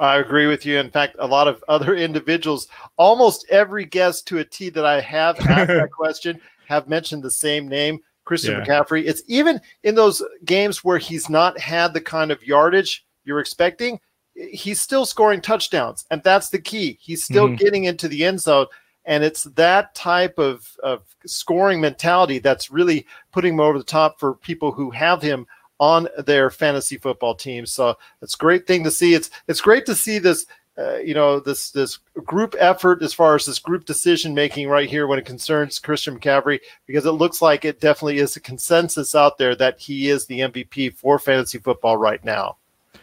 I 0.00 0.18
agree 0.18 0.46
with 0.46 0.64
you. 0.64 0.78
In 0.78 0.90
fact, 0.90 1.16
a 1.18 1.26
lot 1.26 1.48
of 1.48 1.62
other 1.68 1.94
individuals, 1.96 2.68
almost 2.96 3.46
every 3.50 3.84
guest 3.84 4.26
to 4.28 4.38
a 4.38 4.44
T 4.44 4.70
that 4.70 4.86
I 4.86 5.00
have 5.00 5.38
asked 5.40 5.68
that 5.68 5.90
question 5.96 6.40
have 6.66 6.88
mentioned 6.88 7.22
the 7.22 7.30
same 7.30 7.66
name, 7.66 7.98
Christian 8.24 8.52
yeah. 8.52 8.64
McCaffrey. 8.64 9.04
It's 9.06 9.22
even 9.26 9.60
in 9.82 9.94
those 9.94 10.22
games 10.44 10.84
where 10.84 10.98
he's 10.98 11.28
not 11.28 11.58
had 11.58 11.94
the 11.94 12.00
kind 12.00 12.30
of 12.30 12.42
yardage 12.44 13.04
you're 13.24 13.40
expecting 13.40 13.98
he's 14.38 14.80
still 14.80 15.04
scoring 15.04 15.40
touchdowns, 15.40 16.04
and 16.10 16.22
that's 16.22 16.48
the 16.48 16.60
key. 16.60 16.98
He's 17.00 17.24
still 17.24 17.46
mm-hmm. 17.46 17.56
getting 17.56 17.84
into 17.84 18.08
the 18.08 18.24
end 18.24 18.40
zone. 18.40 18.66
And 19.08 19.24
it's 19.24 19.44
that 19.44 19.94
type 19.94 20.38
of, 20.38 20.76
of 20.82 21.02
scoring 21.24 21.80
mentality 21.80 22.38
that's 22.38 22.70
really 22.70 23.06
putting 23.32 23.54
him 23.54 23.60
over 23.60 23.78
the 23.78 23.84
top 23.84 24.20
for 24.20 24.34
people 24.34 24.70
who 24.70 24.90
have 24.90 25.22
him 25.22 25.46
on 25.80 26.08
their 26.26 26.50
fantasy 26.50 26.98
football 26.98 27.34
team. 27.34 27.64
So 27.64 27.96
it's 28.20 28.34
a 28.34 28.38
great 28.38 28.66
thing 28.66 28.84
to 28.84 28.90
see. 28.90 29.14
It's 29.14 29.30
it's 29.48 29.62
great 29.62 29.86
to 29.86 29.94
see 29.94 30.18
this 30.18 30.44
uh, 30.76 30.98
you 30.98 31.14
know 31.14 31.40
this 31.40 31.70
this 31.70 31.98
group 32.24 32.54
effort 32.58 33.02
as 33.02 33.14
far 33.14 33.34
as 33.34 33.46
this 33.46 33.58
group 33.58 33.86
decision 33.86 34.34
making 34.34 34.68
right 34.68 34.90
here 34.90 35.06
when 35.06 35.18
it 35.18 35.24
concerns 35.24 35.78
Christian 35.78 36.18
McCaffrey 36.18 36.60
because 36.86 37.06
it 37.06 37.12
looks 37.12 37.40
like 37.40 37.64
it 37.64 37.80
definitely 37.80 38.18
is 38.18 38.36
a 38.36 38.40
consensus 38.40 39.14
out 39.14 39.38
there 39.38 39.54
that 39.56 39.80
he 39.80 40.10
is 40.10 40.26
the 40.26 40.40
MVP 40.40 40.94
for 40.94 41.18
fantasy 41.18 41.58
football 41.58 41.96
right 41.96 42.22
now. 42.24 42.58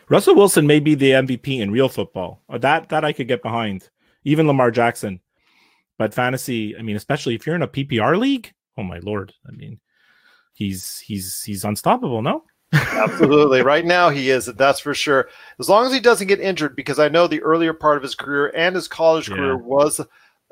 Russell 0.08 0.36
Wilson 0.36 0.68
may 0.68 0.80
be 0.80 0.94
the 0.94 1.12
MVP 1.12 1.60
in 1.60 1.72
real 1.72 1.90
football. 1.90 2.42
Uh, 2.48 2.60
that 2.60 2.90
that 2.90 3.04
I 3.04 3.12
could 3.12 3.28
get 3.28 3.42
behind. 3.42 3.90
Even 4.24 4.46
Lamar 4.48 4.70
Jackson. 4.72 5.20
But 5.98 6.14
fantasy, 6.14 6.78
I 6.78 6.82
mean, 6.82 6.96
especially 6.96 7.36
if 7.36 7.46
you're 7.46 7.56
in 7.56 7.62
a 7.62 7.68
PPR 7.68 8.18
league, 8.18 8.54
oh 8.78 8.84
my 8.84 9.00
lord. 9.00 9.34
I 9.48 9.52
mean, 9.52 9.80
he's 10.54 11.00
he's 11.00 11.42
he's 11.44 11.64
unstoppable, 11.64 12.22
no? 12.22 12.44
Absolutely. 12.74 13.62
Right 13.62 13.86
now 13.86 14.10
he 14.10 14.30
is, 14.30 14.46
that's 14.46 14.80
for 14.80 14.94
sure. 14.94 15.30
As 15.60 15.70
long 15.70 15.86
as 15.86 15.94
he 15.94 16.00
doesn't 16.00 16.28
get 16.28 16.40
injured, 16.40 16.76
because 16.76 17.00
I 17.00 17.10
know 17.10 17.28
the 17.28 17.42
earlier 17.42 17.74
part 17.74 17.98
of 17.98 18.04
his 18.04 18.16
career 18.16 18.52
and 18.56 18.76
his 18.76 18.88
college 18.88 19.30
yeah. 19.30 19.36
career 19.36 19.58
was, 19.58 20.02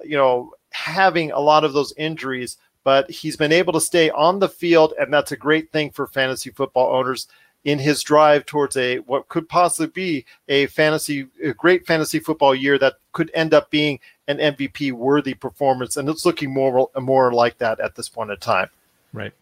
you 0.03 0.15
know, 0.15 0.53
having 0.71 1.31
a 1.31 1.39
lot 1.39 1.63
of 1.63 1.73
those 1.73 1.93
injuries, 1.97 2.57
but 2.83 3.09
he's 3.09 3.35
been 3.35 3.51
able 3.51 3.73
to 3.73 3.81
stay 3.81 4.09
on 4.11 4.39
the 4.39 4.49
field, 4.49 4.93
and 4.99 5.13
that's 5.13 5.31
a 5.31 5.37
great 5.37 5.71
thing 5.71 5.91
for 5.91 6.07
fantasy 6.07 6.49
football 6.51 6.95
owners 6.95 7.27
in 7.65 7.79
his 7.79 8.03
drive 8.03 8.45
towards 8.45 8.75
a 8.75 8.97
what 8.99 9.29
could 9.29 9.47
possibly 9.47 9.87
be 9.87 10.25
a 10.49 10.65
fantasy 10.67 11.27
a 11.43 11.53
great 11.53 11.85
fantasy 11.85 12.19
football 12.19 12.53
year 12.53 12.77
that 12.77 12.95
could 13.13 13.31
end 13.33 13.53
up 13.53 13.69
being 13.69 13.99
an 14.27 14.37
MVP 14.37 14.91
worthy 14.91 15.33
performance 15.33 15.95
and 15.95 16.09
it's 16.09 16.25
looking 16.25 16.53
more 16.53 16.89
more 16.99 17.31
like 17.31 17.57
that 17.59 17.79
at 17.79 17.95
this 17.95 18.09
point 18.09 18.31
in 18.31 18.37
time. 18.37 18.69
Right. 19.13 19.33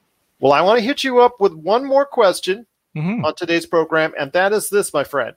Well, 0.42 0.54
I 0.54 0.62
want 0.62 0.80
to 0.80 0.86
hit 0.86 1.04
you 1.04 1.20
up 1.22 1.40
with 1.40 1.54
one 1.54 1.86
more 1.86 2.06
question 2.06 2.66
mm-hmm. 2.96 3.24
on 3.24 3.36
today's 3.36 3.68
program, 3.68 4.14
and 4.20 4.32
that 4.32 4.54
is 4.54 4.70
this, 4.70 4.92
my 4.92 5.04
friend. 5.04 5.36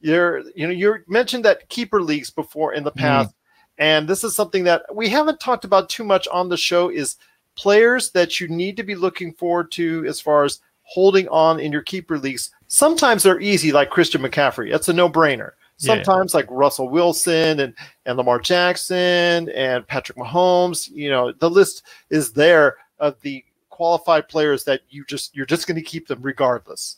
You're, 0.00 0.40
you 0.56 0.66
know, 0.66 0.72
you 0.72 0.96
mentioned 1.06 1.44
that 1.44 1.68
keeper 1.68 2.02
leagues 2.02 2.30
before 2.30 2.72
in 2.72 2.82
the 2.84 2.90
mm-hmm. 2.90 3.00
past, 3.00 3.28
mm-hmm. 3.30 3.82
and 3.82 4.08
this 4.08 4.24
is 4.24 4.34
something 4.34 4.64
that 4.64 4.82
we 4.94 5.10
haven't 5.10 5.40
talked 5.40 5.66
about 5.66 5.90
too 5.90 6.04
much 6.04 6.26
on 6.28 6.48
the 6.48 6.56
show. 6.56 6.88
Is 6.88 7.16
players 7.54 8.12
that 8.12 8.40
you 8.40 8.48
need 8.48 8.78
to 8.78 8.82
be 8.82 8.94
looking 8.94 9.34
forward 9.34 9.70
to 9.72 10.06
as 10.06 10.20
far 10.20 10.44
as 10.44 10.60
holding 10.90 11.28
on 11.28 11.60
in 11.60 11.70
your 11.70 11.82
keeper 11.82 12.18
leagues. 12.18 12.50
Sometimes 12.66 13.22
they're 13.22 13.40
easy, 13.40 13.70
like 13.70 13.90
Christian 13.90 14.22
McCaffrey. 14.22 14.70
That's 14.70 14.88
a 14.88 14.92
no-brainer. 14.92 15.52
Sometimes 15.76 16.34
yeah. 16.34 16.38
like 16.38 16.46
Russell 16.50 16.88
Wilson 16.88 17.60
and, 17.60 17.74
and 18.04 18.18
Lamar 18.18 18.40
Jackson 18.40 19.48
and 19.50 19.86
Patrick 19.86 20.18
Mahomes, 20.18 20.90
you 20.90 21.08
know, 21.08 21.32
the 21.32 21.48
list 21.48 21.84
is 22.10 22.32
there 22.32 22.76
of 22.98 23.18
the 23.22 23.44
qualified 23.70 24.28
players 24.28 24.64
that 24.64 24.82
you 24.90 25.04
just 25.06 25.34
you're 25.34 25.46
just 25.46 25.66
going 25.66 25.76
to 25.76 25.82
keep 25.82 26.06
them 26.06 26.20
regardless. 26.20 26.96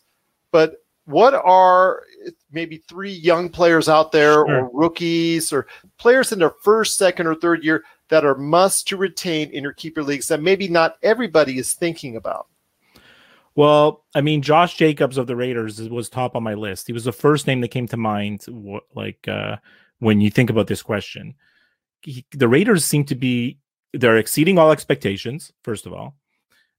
But 0.50 0.82
what 1.04 1.34
are 1.34 2.02
maybe 2.50 2.78
three 2.88 3.12
young 3.12 3.50
players 3.50 3.88
out 3.88 4.10
there 4.10 4.32
sure. 4.32 4.64
or 4.64 4.70
rookies 4.72 5.52
or 5.52 5.66
players 5.98 6.32
in 6.32 6.38
their 6.38 6.54
first, 6.62 6.96
second, 6.96 7.26
or 7.26 7.34
third 7.34 7.62
year 7.62 7.84
that 8.08 8.24
are 8.24 8.34
must 8.36 8.88
to 8.88 8.96
retain 8.96 9.50
in 9.50 9.62
your 9.62 9.74
keeper 9.74 10.02
leagues 10.02 10.28
that 10.28 10.42
maybe 10.42 10.66
not 10.66 10.96
everybody 11.02 11.58
is 11.58 11.72
thinking 11.72 12.16
about? 12.16 12.46
Well, 13.54 14.04
I 14.14 14.22
mean, 14.22 14.42
Josh 14.42 14.76
Jacobs 14.76 15.18
of 15.18 15.26
the 15.26 15.36
Raiders 15.36 15.80
was 15.88 16.08
top 16.08 16.36
on 16.36 16.42
my 16.42 16.54
list. 16.54 16.86
He 16.86 16.92
was 16.92 17.04
the 17.04 17.12
first 17.12 17.46
name 17.46 17.60
that 17.60 17.68
came 17.68 17.86
to 17.88 17.96
mind, 17.96 18.46
like 18.94 19.28
uh, 19.28 19.56
when 19.98 20.20
you 20.20 20.30
think 20.30 20.48
about 20.50 20.66
this 20.66 20.82
question. 20.82 21.34
He, 22.00 22.24
the 22.32 22.48
Raiders 22.48 22.84
seem 22.84 23.04
to 23.04 23.14
be 23.14 23.58
they're 23.92 24.16
exceeding 24.16 24.58
all 24.58 24.72
expectations. 24.72 25.52
First 25.62 25.86
of 25.86 25.92
all, 25.92 26.16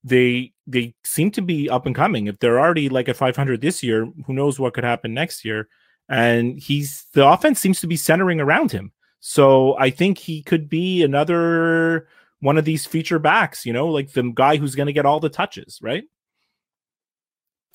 they 0.04 0.54
they 0.68 0.96
seem 1.04 1.32
to 1.32 1.42
be 1.42 1.70
up 1.70 1.86
and 1.86 1.96
coming. 1.96 2.28
If 2.28 2.40
they're 2.40 2.60
already 2.60 2.90
like 2.90 3.08
at 3.08 3.18
500 3.18 3.62
this 3.62 3.84
year, 3.84 4.08
who 4.26 4.34
knows 4.34 4.60
what 4.60 4.74
could 4.74 4.84
happen 4.84 5.14
next 5.14 5.46
year? 5.46 5.70
And 6.10 6.60
he's 6.60 7.06
the 7.14 7.28
offense 7.28 7.60
seems 7.60 7.80
to 7.82 7.88
be 7.88 7.96
centering 7.96 8.42
around 8.42 8.72
him. 8.72 8.92
So 9.20 9.78
I 9.78 9.90
think 9.90 10.18
he 10.18 10.42
could 10.42 10.68
be 10.68 11.04
another 11.04 12.08
one 12.42 12.58
of 12.58 12.66
these 12.66 12.86
feature 12.86 13.20
backs, 13.20 13.66
you 13.66 13.72
know, 13.72 13.88
like 13.88 14.12
the 14.12 14.24
guy 14.36 14.58
who's 14.58 14.76
going 14.76 14.88
to 14.88 14.94
get 14.94 15.06
all 15.06 15.22
the 15.22 15.30
touches, 15.30 15.80
right? 15.82 16.04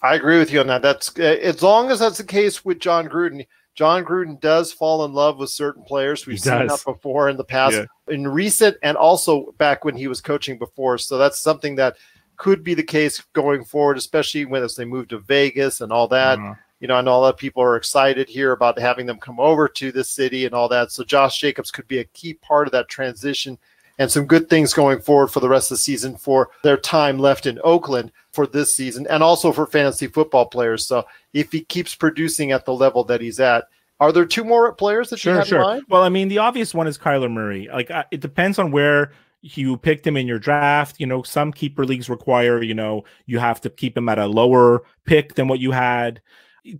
I 0.03 0.15
agree 0.15 0.39
with 0.39 0.53
you 0.53 0.61
on 0.61 0.69
that. 0.69 0.83
That's 0.83 1.19
uh, 1.19 1.23
as 1.23 1.63
long 1.63 1.91
as 1.91 1.99
that's 1.99 2.19
the 2.19 2.25
case 2.25 2.65
with 2.65 2.79
Jon 2.79 3.09
Gruden. 3.09 3.47
Jon 3.75 4.05
Gruden 4.05 4.41
does 4.41 4.73
fall 4.73 5.05
in 5.05 5.13
love 5.13 5.39
with 5.39 5.51
certain 5.51 5.85
players. 5.85 6.27
We've 6.27 6.41
seen 6.41 6.67
that 6.67 6.83
before 6.85 7.29
in 7.29 7.37
the 7.37 7.45
past, 7.45 7.77
yeah. 7.77 7.85
in 8.13 8.27
recent, 8.27 8.77
and 8.83 8.97
also 8.97 9.55
back 9.59 9.85
when 9.85 9.97
he 9.97 10.09
was 10.09 10.21
coaching 10.21 10.59
before. 10.59 10.99
So 10.99 11.17
that's 11.17 11.39
something 11.39 11.77
that 11.77 11.97
could 12.37 12.65
be 12.65 12.75
the 12.75 12.83
case 12.83 13.23
going 13.35 13.65
forward, 13.65 13.97
especially 13.97 14.47
when 14.47 14.65
as 14.65 14.75
they 14.75 14.85
move 14.85 15.09
to 15.09 15.19
Vegas 15.19 15.81
and 15.81 15.93
all 15.93 16.09
that. 16.09 16.39
Uh-huh. 16.39 16.55
You 16.81 16.89
know, 16.89 16.95
I 16.95 17.03
know 17.03 17.17
a 17.17 17.19
lot 17.19 17.35
of 17.35 17.39
people 17.39 17.63
are 17.63 17.77
excited 17.77 18.29
here 18.29 18.53
about 18.53 18.79
having 18.79 19.07
them 19.07 19.19
come 19.19 19.39
over 19.39 19.69
to 19.69 19.93
this 19.93 20.11
city 20.11 20.45
and 20.45 20.55
all 20.55 20.69
that. 20.69 20.91
So 20.91 21.05
Josh 21.05 21.41
Jacobs 21.41 21.71
could 21.71 21.89
be 21.89 21.99
a 21.99 22.05
key 22.05 22.35
part 22.35 22.67
of 22.67 22.73
that 22.73 22.89
transition 22.89 23.59
and 23.99 24.11
some 24.11 24.27
good 24.27 24.49
things 24.49 24.73
going 24.73 25.01
forward 25.01 25.29
for 25.29 25.41
the 25.41 25.49
rest 25.49 25.71
of 25.71 25.77
the 25.77 25.83
season 25.83 26.17
for 26.17 26.51
their 26.63 26.77
time 26.77 27.19
left 27.19 27.47
in 27.47 27.61
Oakland 27.65 28.13
for 28.33 28.47
this 28.47 28.75
season 28.75 29.07
and 29.11 29.23
also 29.23 29.53
for 29.53 29.67
fantasy 29.67 30.07
football 30.07 30.47
players. 30.47 30.87
So 30.87 31.05
if 31.33 31.51
he 31.53 31.63
keeps 31.63 31.95
producing 31.95 32.53
at 32.53 32.65
the 32.65 32.75
level 32.75 33.05
that 33.05 33.21
he's 33.21 33.41
at, 33.41 33.65
are 34.01 34.13
there 34.13 34.25
two 34.25 34.45
more 34.45 34.73
players 34.73 35.11
that 35.11 35.19
sure, 35.19 35.33
you 35.33 35.39
have 35.39 35.49
sure. 35.49 35.59
in 35.59 35.67
mind? 35.67 35.85
Well, 35.89 36.03
I 36.03 36.09
mean, 36.09 36.29
the 36.29 36.39
obvious 36.39 36.73
one 36.73 36.87
is 36.87 36.97
Kyler 36.97 37.31
Murray. 37.31 37.69
Like, 37.73 37.91
uh, 37.91 38.05
it 38.13 38.21
depends 38.21 38.59
on 38.59 38.71
where 38.71 39.13
you 39.41 39.77
picked 39.77 40.07
him 40.07 40.17
in 40.17 40.29
your 40.29 40.39
draft. 40.39 41.01
You 41.01 41.07
know, 41.07 41.23
some 41.23 41.53
keeper 41.53 41.85
leagues 41.85 42.09
require, 42.09 42.63
you 42.63 42.75
know, 42.75 43.05
you 43.27 43.41
have 43.41 43.61
to 43.63 43.71
keep 43.71 43.97
him 43.97 44.09
at 44.09 44.19
a 44.19 44.27
lower 44.27 44.83
pick 45.05 45.35
than 45.35 45.49
what 45.49 45.59
you 45.59 45.73
had. 45.73 46.21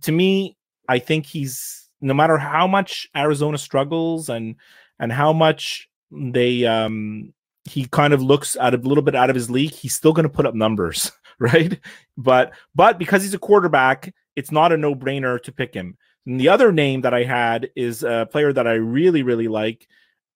To 0.01 0.11
me, 0.13 0.55
I 0.87 0.99
think 0.99 1.25
he's 1.25 1.89
no 2.01 2.13
matter 2.13 2.37
how 2.37 2.67
much 2.67 3.09
Arizona 3.15 3.57
struggles 3.57 4.29
and 4.29 4.55
and 4.99 5.11
how 5.11 5.33
much 5.33 5.88
they 6.11 6.65
um 6.65 7.33
he 7.65 7.85
kind 7.85 8.13
of 8.13 8.21
looks 8.21 8.57
out 8.57 8.73
a 8.73 8.77
little 8.77 9.03
bit 9.03 9.15
out 9.15 9.29
of 9.29 9.35
his 9.35 9.49
league, 9.49 9.71
he's 9.71 9.93
still 9.93 10.13
going 10.13 10.23
to 10.23 10.29
put 10.29 10.45
up 10.45 10.55
numbers, 10.55 11.11
right? 11.39 11.79
But 12.17 12.53
but 12.75 12.97
because 12.97 13.23
he's 13.23 13.33
a 13.33 13.39
quarterback, 13.39 14.13
it's 14.35 14.51
not 14.51 14.71
a 14.71 14.77
no-brainer 14.77 15.41
to 15.43 15.51
pick 15.51 15.73
him. 15.73 15.97
And 16.25 16.39
the 16.39 16.49
other 16.49 16.71
name 16.71 17.01
that 17.01 17.13
I 17.13 17.23
had 17.23 17.69
is 17.75 18.03
a 18.03 18.27
player 18.31 18.53
that 18.53 18.67
I 18.67 18.73
really 18.73 19.23
really 19.23 19.47
like 19.47 19.87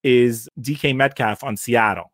is 0.03 0.49
DK 0.59 0.95
Metcalf 0.95 1.43
on 1.43 1.57
Seattle. 1.57 2.11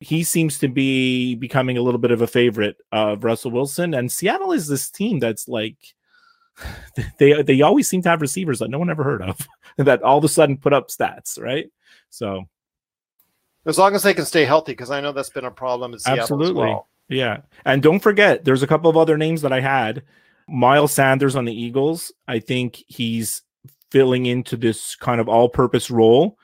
He 0.00 0.24
seems 0.24 0.58
to 0.58 0.68
be 0.68 1.34
becoming 1.34 1.78
a 1.78 1.82
little 1.82 1.98
bit 1.98 2.10
of 2.10 2.20
a 2.20 2.26
favorite 2.26 2.76
of 2.92 3.24
Russell 3.24 3.50
Wilson 3.50 3.94
and 3.94 4.12
Seattle 4.12 4.52
is 4.52 4.68
this 4.68 4.90
team 4.90 5.18
that's 5.18 5.48
like 5.48 5.78
they 7.18 7.42
they 7.42 7.60
always 7.62 7.88
seem 7.88 8.02
to 8.02 8.08
have 8.08 8.20
receivers 8.22 8.60
that 8.60 8.70
no 8.70 8.78
one 8.78 8.90
ever 8.90 9.04
heard 9.04 9.22
of 9.22 9.46
that 9.76 10.02
all 10.02 10.18
of 10.18 10.24
a 10.24 10.28
sudden 10.28 10.56
put 10.56 10.72
up 10.72 10.88
stats, 10.88 11.40
right? 11.40 11.66
So 12.10 12.48
as 13.66 13.78
long 13.78 13.94
as 13.94 14.02
they 14.02 14.14
can 14.14 14.24
stay 14.24 14.44
healthy, 14.44 14.72
because 14.72 14.90
I 14.90 15.00
know 15.00 15.12
that's 15.12 15.30
been 15.30 15.44
a 15.44 15.50
problem 15.50 15.92
in 15.92 15.98
Seattle 15.98 16.22
Absolutely. 16.22 16.66
Well. 16.66 16.88
Yeah. 17.08 17.38
And 17.64 17.82
don't 17.82 18.00
forget, 18.00 18.44
there's 18.44 18.62
a 18.62 18.66
couple 18.66 18.90
of 18.90 18.96
other 18.96 19.16
names 19.16 19.42
that 19.42 19.52
I 19.52 19.60
had. 19.60 20.02
Miles 20.48 20.92
Sanders 20.92 21.36
on 21.36 21.44
the 21.44 21.52
Eagles. 21.52 22.12
I 22.28 22.38
think 22.38 22.82
he's 22.86 23.42
filling 23.90 24.26
into 24.26 24.56
this 24.56 24.96
kind 24.96 25.20
of 25.20 25.28
all 25.28 25.48
purpose 25.48 25.90
role. 25.90 26.38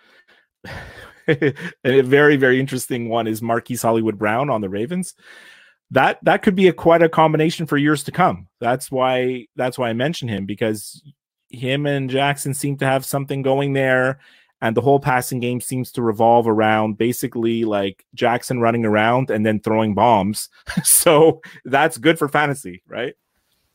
a 1.29 2.01
very, 2.03 2.37
very 2.37 2.59
interesting 2.59 3.09
one 3.09 3.27
is 3.27 3.43
Marquise 3.43 3.83
Hollywood 3.83 4.19
Brown 4.19 4.51
on 4.51 4.61
the 4.61 4.69
Ravens. 4.69 5.15
That 5.91 6.19
that 6.23 6.43
could 6.43 6.55
be 6.55 6.69
a 6.69 6.73
quite 6.73 7.03
a 7.03 7.09
combination 7.09 7.67
for 7.67 7.77
years 7.77 8.03
to 8.05 8.13
come. 8.13 8.49
That's 8.61 8.91
why 8.91 9.47
that's 9.57 9.79
why 9.79 9.91
I 9.91 9.93
mentioned 9.93 10.31
him 10.31 10.47
because 10.47 11.03
him 11.51 11.85
and 11.87 12.09
Jackson 12.09 12.55
seem 12.55 12.79
to 12.79 12.87
have 12.87 13.05
something 13.05 13.43
going 13.43 13.75
there 13.75 14.19
and 14.63 14.77
the 14.77 14.81
whole 14.81 15.01
passing 15.01 15.41
game 15.41 15.61
seems 15.61 15.91
to 15.91 16.03
revolve 16.03 16.47
around 16.47 16.97
basically 16.97 17.65
like 17.65 18.07
Jackson 18.15 18.61
running 18.61 18.87
around 18.87 19.29
and 19.29 19.45
then 19.45 19.59
throwing 19.59 19.93
bombs. 19.93 20.49
so 20.85 21.43
that's 21.65 21.99
good 21.99 22.17
for 22.17 22.29
fantasy, 22.29 22.81
right? 22.87 23.15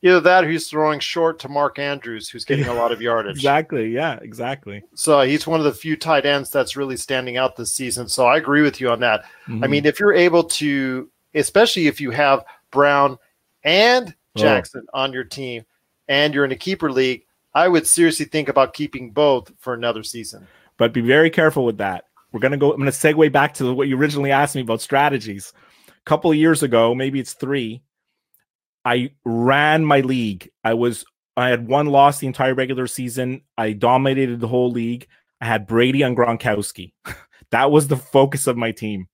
Either 0.00 0.20
that 0.20 0.44
or 0.44 0.48
he's 0.48 0.68
throwing 0.68 0.98
short 0.98 1.40
to 1.40 1.48
Mark 1.48 1.78
Andrews, 1.78 2.30
who's 2.30 2.46
getting 2.46 2.66
a 2.66 2.72
lot 2.72 2.90
of 2.90 3.02
yardage. 3.02 3.36
exactly. 3.36 3.90
Yeah, 3.90 4.18
exactly. 4.22 4.82
So 4.94 5.20
he's 5.20 5.46
one 5.46 5.60
of 5.60 5.64
the 5.64 5.74
few 5.74 5.94
tight 5.94 6.24
ends 6.24 6.50
that's 6.50 6.76
really 6.76 6.96
standing 6.96 7.36
out 7.36 7.56
this 7.56 7.74
season. 7.74 8.08
So 8.08 8.24
I 8.24 8.38
agree 8.38 8.62
with 8.62 8.80
you 8.80 8.90
on 8.90 9.00
that. 9.00 9.24
Mm-hmm. 9.46 9.64
I 9.64 9.66
mean, 9.66 9.84
if 9.84 10.00
you're 10.00 10.14
able 10.14 10.44
to, 10.44 11.10
especially 11.34 11.86
if 11.88 12.00
you 12.00 12.12
have 12.12 12.44
Brown 12.70 13.18
and 13.62 14.14
oh. 14.36 14.40
Jackson 14.40 14.86
oh. 14.94 15.00
on 15.00 15.12
your 15.12 15.24
team 15.24 15.64
and 16.06 16.32
you're 16.32 16.46
in 16.46 16.52
a 16.52 16.56
keeper 16.56 16.90
league, 16.90 17.24
I 17.52 17.68
would 17.68 17.86
seriously 17.86 18.24
think 18.24 18.48
about 18.48 18.72
keeping 18.72 19.10
both 19.10 19.52
for 19.58 19.74
another 19.74 20.02
season 20.02 20.46
but 20.78 20.92
be 20.92 21.00
very 21.00 21.30
careful 21.30 21.64
with 21.64 21.78
that. 21.78 22.04
We're 22.32 22.40
gonna 22.40 22.56
go. 22.56 22.72
I'm 22.72 22.78
gonna 22.78 22.90
segue 22.90 23.32
back 23.32 23.54
to 23.54 23.74
what 23.74 23.88
you 23.88 23.96
originally 23.98 24.32
asked 24.32 24.54
me 24.54 24.62
about 24.62 24.80
strategies. 24.80 25.52
A 25.88 25.92
couple 26.04 26.30
of 26.30 26.36
years 26.36 26.62
ago, 26.62 26.94
maybe 26.94 27.20
it's 27.20 27.34
three. 27.34 27.82
I 28.84 29.10
ran 29.24 29.84
my 29.84 30.00
league. 30.00 30.50
I 30.64 30.74
was 30.74 31.04
I 31.36 31.50
had 31.50 31.68
one 31.68 31.86
loss 31.86 32.18
the 32.18 32.26
entire 32.26 32.54
regular 32.54 32.86
season. 32.86 33.42
I 33.56 33.72
dominated 33.72 34.40
the 34.40 34.48
whole 34.48 34.70
league. 34.70 35.06
I 35.40 35.46
had 35.46 35.66
Brady 35.66 36.02
and 36.02 36.16
Gronkowski. 36.16 36.92
that 37.50 37.70
was 37.70 37.86
the 37.86 37.96
focus 37.96 38.46
of 38.46 38.56
my 38.56 38.72
team. 38.72 39.08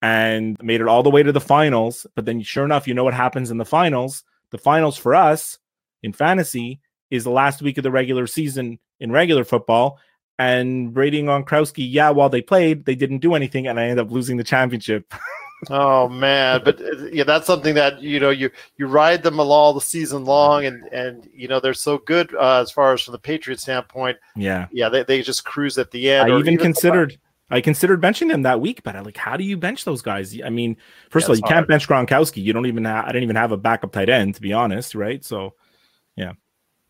And 0.00 0.56
made 0.62 0.80
it 0.80 0.88
all 0.88 1.02
the 1.02 1.10
way 1.10 1.22
to 1.22 1.32
the 1.32 1.40
finals. 1.40 2.06
But 2.14 2.24
then, 2.24 2.42
sure 2.42 2.64
enough, 2.64 2.86
you 2.86 2.94
know 2.94 3.04
what 3.04 3.14
happens 3.14 3.50
in 3.50 3.58
the 3.58 3.64
finals? 3.64 4.24
The 4.50 4.58
finals 4.58 4.96
for 4.96 5.14
us 5.14 5.58
in 6.02 6.12
fantasy 6.12 6.80
is 7.10 7.24
the 7.24 7.30
last 7.30 7.62
week 7.62 7.78
of 7.78 7.84
the 7.84 7.90
regular 7.90 8.26
season 8.26 8.78
in 9.00 9.12
regular 9.12 9.44
football. 9.44 9.98
And 10.38 10.92
Brady 10.92 11.20
and 11.20 11.28
Gronkowski, 11.28 11.86
yeah, 11.88 12.10
while 12.10 12.28
they 12.28 12.42
played, 12.42 12.84
they 12.86 12.96
didn't 12.96 13.18
do 13.18 13.34
anything, 13.34 13.66
and 13.66 13.78
I 13.78 13.84
ended 13.84 14.04
up 14.04 14.10
losing 14.10 14.36
the 14.36 14.44
championship. 14.44 15.14
oh 15.70 16.08
man, 16.08 16.60
but 16.64 16.80
uh, 16.80 17.06
yeah, 17.12 17.24
that's 17.24 17.46
something 17.46 17.74
that 17.76 18.02
you 18.02 18.18
know 18.18 18.30
you 18.30 18.50
you 18.76 18.86
ride 18.86 19.22
them 19.22 19.38
all 19.38 19.72
the 19.72 19.80
season 19.80 20.24
long, 20.24 20.64
and 20.64 20.82
and 20.92 21.28
you 21.32 21.46
know 21.46 21.60
they're 21.60 21.72
so 21.72 21.98
good 21.98 22.34
uh, 22.34 22.60
as 22.60 22.70
far 22.70 22.92
as 22.92 23.02
from 23.02 23.12
the 23.12 23.18
Patriots 23.18 23.62
standpoint. 23.62 24.18
Yeah, 24.34 24.66
yeah, 24.72 24.88
they, 24.88 25.04
they 25.04 25.22
just 25.22 25.44
cruise 25.44 25.78
at 25.78 25.92
the 25.92 26.10
end. 26.10 26.32
I 26.32 26.34
even, 26.36 26.54
even 26.54 26.58
considered. 26.58 27.18
I 27.50 27.60
considered 27.60 28.00
benching 28.00 28.28
them 28.30 28.42
that 28.42 28.60
week, 28.60 28.82
but 28.82 28.96
I 28.96 29.00
like, 29.00 29.18
how 29.18 29.36
do 29.36 29.44
you 29.44 29.56
bench 29.56 29.84
those 29.84 30.00
guys? 30.00 30.40
I 30.42 30.48
mean, 30.48 30.76
first 31.10 31.24
yeah, 31.24 31.26
of 31.26 31.30
all, 31.30 31.36
you 31.36 31.42
hard. 31.42 31.52
can't 31.52 31.68
bench 31.68 31.86
Gronkowski. 31.86 32.42
You 32.42 32.54
don't 32.54 32.66
even 32.66 32.86
have, 32.86 33.04
I 33.04 33.08
didn't 33.08 33.24
even 33.24 33.36
have 33.36 33.52
a 33.52 33.58
backup 33.58 33.92
tight 33.92 34.08
end, 34.08 34.34
to 34.36 34.40
be 34.40 34.54
honest, 34.54 34.94
right? 34.94 35.22
So, 35.22 35.54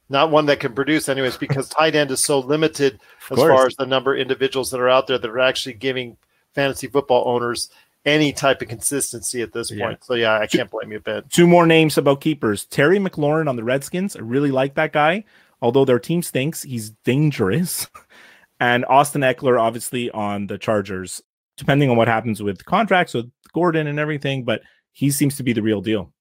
not 0.08 0.30
one 0.30 0.46
that 0.46 0.60
can 0.60 0.74
produce 0.74 1.08
anyways 1.08 1.36
because 1.36 1.68
tight 1.70 1.94
end 1.94 2.10
is 2.10 2.24
so 2.24 2.40
limited 2.40 3.00
as 3.30 3.38
far 3.38 3.66
as 3.66 3.76
the 3.76 3.86
number 3.86 4.14
of 4.14 4.20
individuals 4.20 4.70
that 4.70 4.80
are 4.80 4.88
out 4.88 5.06
there 5.06 5.18
that 5.18 5.30
are 5.30 5.40
actually 5.40 5.74
giving 5.74 6.16
fantasy 6.54 6.86
football 6.86 7.24
owners 7.26 7.70
any 8.04 8.32
type 8.32 8.60
of 8.60 8.68
consistency 8.68 9.42
at 9.42 9.52
this 9.52 9.70
point. 9.70 9.80
Yeah. 9.80 9.96
So 10.06 10.14
yeah, 10.14 10.38
I 10.38 10.46
can't 10.46 10.70
blame 10.70 10.92
you 10.92 10.98
a 10.98 11.00
bit. 11.00 11.30
Two 11.30 11.46
more 11.46 11.66
names 11.66 11.96
about 11.96 12.20
keepers. 12.20 12.66
Terry 12.66 12.98
McLaurin 12.98 13.48
on 13.48 13.56
the 13.56 13.64
Redskins. 13.64 14.14
I 14.16 14.20
really 14.20 14.50
like 14.50 14.74
that 14.74 14.92
guy. 14.92 15.24
Although 15.62 15.86
their 15.86 15.98
team 15.98 16.22
stinks, 16.22 16.62
he's 16.62 16.90
dangerous. 17.04 17.88
and 18.60 18.84
Austin 18.86 19.22
Ekeler, 19.22 19.58
obviously, 19.58 20.10
on 20.10 20.46
the 20.46 20.58
Chargers, 20.58 21.22
depending 21.56 21.88
on 21.88 21.96
what 21.96 22.08
happens 22.08 22.42
with 22.42 22.64
contracts 22.66 23.14
with 23.14 23.30
Gordon 23.54 23.86
and 23.86 23.98
everything, 23.98 24.44
but 24.44 24.60
he 24.92 25.10
seems 25.10 25.36
to 25.38 25.42
be 25.42 25.54
the 25.54 25.62
real 25.62 25.80
deal. 25.80 26.12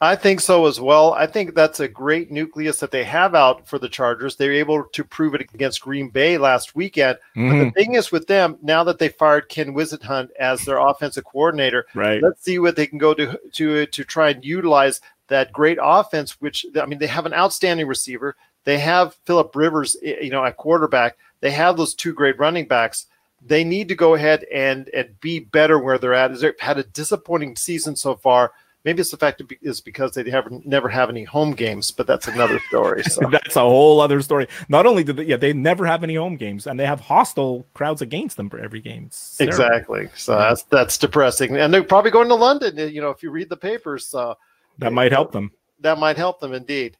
I 0.00 0.16
think 0.16 0.40
so 0.40 0.66
as 0.66 0.80
well. 0.80 1.14
I 1.14 1.26
think 1.26 1.54
that's 1.54 1.80
a 1.80 1.88
great 1.88 2.30
nucleus 2.30 2.78
that 2.80 2.90
they 2.90 3.04
have 3.04 3.34
out 3.34 3.66
for 3.66 3.78
the 3.78 3.88
Chargers. 3.88 4.36
They 4.36 4.48
were 4.48 4.54
able 4.54 4.84
to 4.84 5.04
prove 5.04 5.34
it 5.34 5.40
against 5.54 5.80
Green 5.80 6.10
Bay 6.10 6.36
last 6.36 6.74
weekend. 6.74 7.18
Mm-hmm. 7.36 7.48
But 7.48 7.54
the 7.54 7.64
mm-hmm. 7.64 7.70
thing 7.70 7.94
is 7.94 8.12
with 8.12 8.26
them, 8.26 8.58
now 8.60 8.84
that 8.84 8.98
they 8.98 9.08
fired 9.08 9.48
Ken 9.48 9.72
Whisenhunt 9.72 10.30
as 10.38 10.64
their 10.64 10.78
offensive 10.78 11.24
coordinator, 11.24 11.86
right. 11.94 12.22
let's 12.22 12.44
see 12.44 12.58
what 12.58 12.76
they 12.76 12.86
can 12.86 12.98
go 12.98 13.14
to 13.14 13.38
to 13.52 13.86
to 13.86 14.04
try 14.04 14.30
and 14.30 14.44
utilize 14.44 15.00
that 15.28 15.52
great 15.52 15.78
offense, 15.80 16.40
which 16.40 16.66
I 16.80 16.86
mean, 16.86 16.98
they 16.98 17.06
have 17.06 17.26
an 17.26 17.34
outstanding 17.34 17.86
receiver. 17.86 18.36
They 18.64 18.78
have 18.78 19.16
Philip 19.24 19.54
Rivers, 19.54 19.96
you 20.02 20.30
know, 20.30 20.44
at 20.44 20.56
quarterback. 20.56 21.16
They 21.40 21.52
have 21.52 21.76
those 21.76 21.94
two 21.94 22.12
great 22.12 22.38
running 22.38 22.66
backs. 22.66 23.06
They 23.46 23.62
need 23.62 23.88
to 23.88 23.94
go 23.94 24.14
ahead 24.14 24.44
and 24.52 24.88
and 24.88 25.18
be 25.20 25.38
better 25.38 25.78
where 25.78 25.98
they're 25.98 26.14
at. 26.14 26.38
They've 26.38 26.58
had 26.58 26.78
a 26.78 26.84
disappointing 26.84 27.56
season 27.56 27.94
so 27.94 28.16
far 28.16 28.52
Maybe 28.84 29.00
it's 29.00 29.10
the 29.10 29.16
fact 29.16 29.40
is 29.62 29.80
because 29.80 30.12
they 30.12 30.28
have 30.28 30.50
never 30.66 30.90
have 30.90 31.08
any 31.08 31.24
home 31.24 31.52
games, 31.52 31.90
but 31.90 32.06
that's 32.06 32.28
another 32.28 32.60
story. 32.68 33.02
So. 33.04 33.22
that's 33.30 33.56
a 33.56 33.60
whole 33.60 33.98
other 34.00 34.20
story. 34.20 34.46
Not 34.68 34.84
only 34.84 35.02
do 35.02 35.14
they, 35.14 35.24
yeah, 35.24 35.38
they 35.38 35.54
never 35.54 35.86
have 35.86 36.04
any 36.04 36.16
home 36.16 36.36
games, 36.36 36.66
and 36.66 36.78
they 36.78 36.84
have 36.84 37.00
hostile 37.00 37.66
crowds 37.72 38.02
against 38.02 38.36
them 38.36 38.50
for 38.50 38.58
every 38.58 38.82
game. 38.82 39.10
exactly. 39.40 40.10
So 40.14 40.34
yeah. 40.34 40.48
that's 40.48 40.62
that's 40.64 40.98
depressing, 40.98 41.56
and 41.56 41.72
they're 41.72 41.82
probably 41.82 42.10
going 42.10 42.28
to 42.28 42.34
London. 42.34 42.76
You 42.76 43.00
know, 43.00 43.10
if 43.10 43.22
you 43.22 43.30
read 43.30 43.48
the 43.48 43.56
papers, 43.56 44.06
so 44.06 44.36
that 44.78 44.92
might 44.92 45.12
help 45.12 45.32
them. 45.32 45.50
That 45.80 45.98
might 45.98 46.18
help 46.18 46.40
them 46.40 46.52
indeed. 46.52 46.98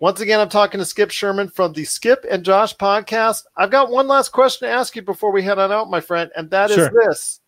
Once 0.00 0.20
again, 0.20 0.40
I'm 0.40 0.48
talking 0.48 0.78
to 0.78 0.86
Skip 0.86 1.10
Sherman 1.10 1.48
from 1.48 1.72
the 1.72 1.84
Skip 1.84 2.24
and 2.30 2.44
Josh 2.44 2.74
podcast. 2.76 3.42
I've 3.56 3.70
got 3.70 3.90
one 3.90 4.06
last 4.06 4.30
question 4.30 4.68
to 4.68 4.72
ask 4.72 4.96
you 4.96 5.02
before 5.02 5.32
we 5.32 5.42
head 5.42 5.58
on 5.58 5.72
out, 5.72 5.90
my 5.90 6.00
friend, 6.00 6.30
and 6.36 6.48
that 6.50 6.70
sure. 6.70 6.86
is 6.86 6.90
this 6.94 7.40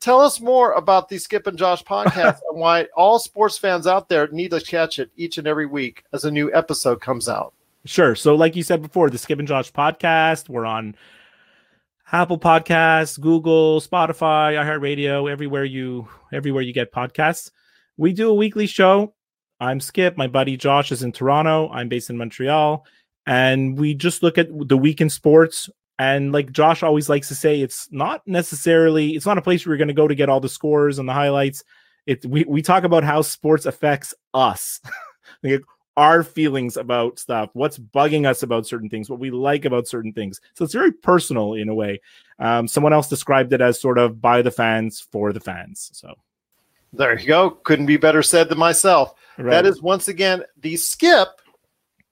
Tell 0.00 0.20
us 0.20 0.40
more 0.40 0.72
about 0.72 1.08
the 1.08 1.18
Skip 1.18 1.46
and 1.46 1.58
Josh 1.58 1.84
podcast 1.84 2.40
and 2.50 2.58
why 2.58 2.86
all 2.96 3.18
sports 3.18 3.58
fans 3.58 3.86
out 3.86 4.08
there 4.08 4.28
need 4.28 4.50
to 4.52 4.60
catch 4.60 4.98
it 4.98 5.10
each 5.16 5.36
and 5.36 5.46
every 5.46 5.66
week 5.66 6.04
as 6.12 6.24
a 6.24 6.30
new 6.30 6.52
episode 6.54 7.00
comes 7.00 7.28
out. 7.28 7.52
Sure. 7.84 8.14
So, 8.14 8.34
like 8.34 8.56
you 8.56 8.62
said 8.62 8.82
before, 8.82 9.10
the 9.10 9.18
Skip 9.18 9.38
and 9.38 9.48
Josh 9.48 9.72
podcast, 9.72 10.48
we're 10.48 10.66
on 10.66 10.94
Apple 12.12 12.38
Podcasts, 12.38 13.20
Google, 13.20 13.80
Spotify, 13.80 14.54
iHeartRadio, 14.54 15.30
everywhere 15.30 15.64
you 15.64 16.08
everywhere 16.32 16.62
you 16.62 16.72
get 16.72 16.92
podcasts. 16.92 17.50
We 17.96 18.12
do 18.12 18.30
a 18.30 18.34
weekly 18.34 18.66
show. 18.66 19.14
I'm 19.60 19.80
Skip. 19.80 20.16
My 20.16 20.26
buddy 20.26 20.56
Josh 20.56 20.90
is 20.92 21.02
in 21.02 21.12
Toronto. 21.12 21.68
I'm 21.70 21.88
based 21.88 22.08
in 22.08 22.16
Montreal. 22.16 22.86
And 23.26 23.78
we 23.78 23.94
just 23.94 24.22
look 24.22 24.38
at 24.38 24.48
the 24.50 24.78
week 24.78 25.00
in 25.00 25.10
sports 25.10 25.68
and 26.00 26.32
like 26.32 26.50
Josh 26.50 26.82
always 26.82 27.10
likes 27.10 27.28
to 27.28 27.34
say, 27.34 27.60
it's 27.60 27.86
not 27.92 28.26
necessarily 28.26 29.10
it's 29.10 29.26
not 29.26 29.36
a 29.36 29.42
place 29.42 29.66
where 29.66 29.72
you're 29.72 29.78
going 29.78 29.88
to 29.88 29.94
go 29.94 30.08
to 30.08 30.14
get 30.14 30.30
all 30.30 30.40
the 30.40 30.48
scores 30.48 30.98
and 30.98 31.06
the 31.06 31.12
highlights. 31.12 31.62
It 32.06 32.24
we 32.24 32.42
we 32.44 32.62
talk 32.62 32.84
about 32.84 33.04
how 33.04 33.20
sports 33.20 33.66
affects 33.66 34.14
us. 34.32 34.80
like 35.42 35.60
our 35.98 36.22
feelings 36.22 36.78
about 36.78 37.18
stuff, 37.18 37.50
what's 37.52 37.78
bugging 37.78 38.26
us 38.26 38.42
about 38.42 38.66
certain 38.66 38.88
things, 38.88 39.10
what 39.10 39.18
we 39.18 39.30
like 39.30 39.66
about 39.66 39.86
certain 39.86 40.14
things. 40.14 40.40
So 40.54 40.64
it's 40.64 40.72
very 40.72 40.90
personal 40.90 41.52
in 41.52 41.68
a 41.68 41.74
way. 41.74 42.00
Um, 42.38 42.66
someone 42.66 42.94
else 42.94 43.10
described 43.10 43.52
it 43.52 43.60
as 43.60 43.78
sort 43.78 43.98
of 43.98 44.22
by 44.22 44.40
the 44.40 44.50
fans 44.50 45.06
for 45.12 45.34
the 45.34 45.40
fans. 45.40 45.90
So 45.92 46.14
there 46.94 47.18
you 47.18 47.26
go. 47.26 47.50
Couldn't 47.50 47.84
be 47.84 47.98
better 47.98 48.22
said 48.22 48.48
than 48.48 48.56
myself. 48.56 49.12
Right. 49.36 49.50
That 49.50 49.66
is 49.66 49.82
once 49.82 50.08
again 50.08 50.44
the 50.62 50.78
Skip 50.78 51.28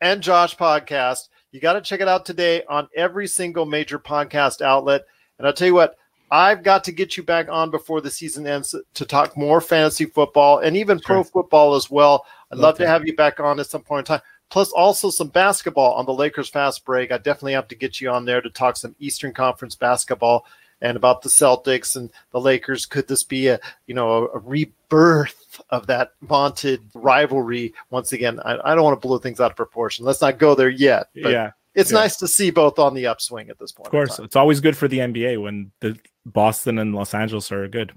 and 0.02 0.20
Josh 0.20 0.58
podcast. 0.58 1.28
You 1.50 1.60
got 1.60 1.74
to 1.74 1.80
check 1.80 2.00
it 2.00 2.08
out 2.08 2.26
today 2.26 2.62
on 2.68 2.88
every 2.94 3.26
single 3.26 3.64
major 3.64 3.98
podcast 3.98 4.60
outlet. 4.60 5.06
And 5.38 5.46
I'll 5.46 5.52
tell 5.52 5.68
you 5.68 5.74
what, 5.74 5.96
I've 6.30 6.62
got 6.62 6.84
to 6.84 6.92
get 6.92 7.16
you 7.16 7.22
back 7.22 7.48
on 7.48 7.70
before 7.70 8.00
the 8.00 8.10
season 8.10 8.46
ends 8.46 8.74
to 8.94 9.04
talk 9.06 9.36
more 9.36 9.60
fantasy 9.60 10.04
football 10.04 10.58
and 10.58 10.76
even 10.76 10.98
sure. 10.98 11.04
pro 11.04 11.24
football 11.24 11.74
as 11.74 11.90
well. 11.90 12.26
I'd 12.52 12.58
love 12.58 12.74
okay. 12.74 12.84
to 12.84 12.90
have 12.90 13.06
you 13.06 13.16
back 13.16 13.40
on 13.40 13.58
at 13.60 13.66
some 13.66 13.82
point 13.82 14.08
in 14.08 14.16
time. 14.16 14.26
Plus, 14.50 14.72
also 14.72 15.10
some 15.10 15.28
basketball 15.28 15.94
on 15.94 16.06
the 16.06 16.12
Lakers 16.12 16.48
Fast 16.48 16.84
Break. 16.84 17.12
I 17.12 17.18
definitely 17.18 17.52
have 17.52 17.68
to 17.68 17.74
get 17.74 18.00
you 18.00 18.10
on 18.10 18.24
there 18.24 18.40
to 18.40 18.50
talk 18.50 18.76
some 18.76 18.96
Eastern 18.98 19.32
Conference 19.32 19.74
basketball 19.74 20.46
and 20.80 20.96
about 20.96 21.22
the 21.22 21.28
Celtics 21.28 21.96
and 21.96 22.10
the 22.30 22.40
Lakers. 22.40 22.86
Could 22.86 23.08
this 23.08 23.22
be 23.22 23.48
a 23.48 23.60
you 23.86 23.94
know 23.94 24.10
a, 24.10 24.24
a 24.26 24.38
rebirth 24.38 25.60
of 25.70 25.86
that 25.86 26.12
vaunted 26.22 26.80
rivalry 26.94 27.74
once 27.90 28.12
again? 28.12 28.40
I, 28.44 28.58
I 28.64 28.74
don't 28.74 28.84
want 28.84 29.00
to 29.00 29.06
blow 29.06 29.18
things 29.18 29.40
out 29.40 29.50
of 29.50 29.56
proportion. 29.56 30.04
Let's 30.04 30.20
not 30.20 30.38
go 30.38 30.54
there 30.54 30.70
yet. 30.70 31.08
yeah. 31.14 31.52
It's 31.74 31.92
yeah. 31.92 31.98
nice 31.98 32.16
to 32.16 32.26
see 32.26 32.50
both 32.50 32.80
on 32.80 32.94
the 32.94 33.06
upswing 33.06 33.50
at 33.50 33.58
this 33.60 33.70
point. 33.70 33.86
Of 33.86 33.92
course, 33.92 34.18
it's 34.18 34.34
always 34.34 34.60
good 34.60 34.76
for 34.76 34.88
the 34.88 34.98
NBA 34.98 35.40
when 35.40 35.70
the 35.78 35.96
Boston 36.26 36.78
and 36.78 36.92
Los 36.92 37.14
Angeles 37.14 37.52
are 37.52 37.68
good. 37.68 37.92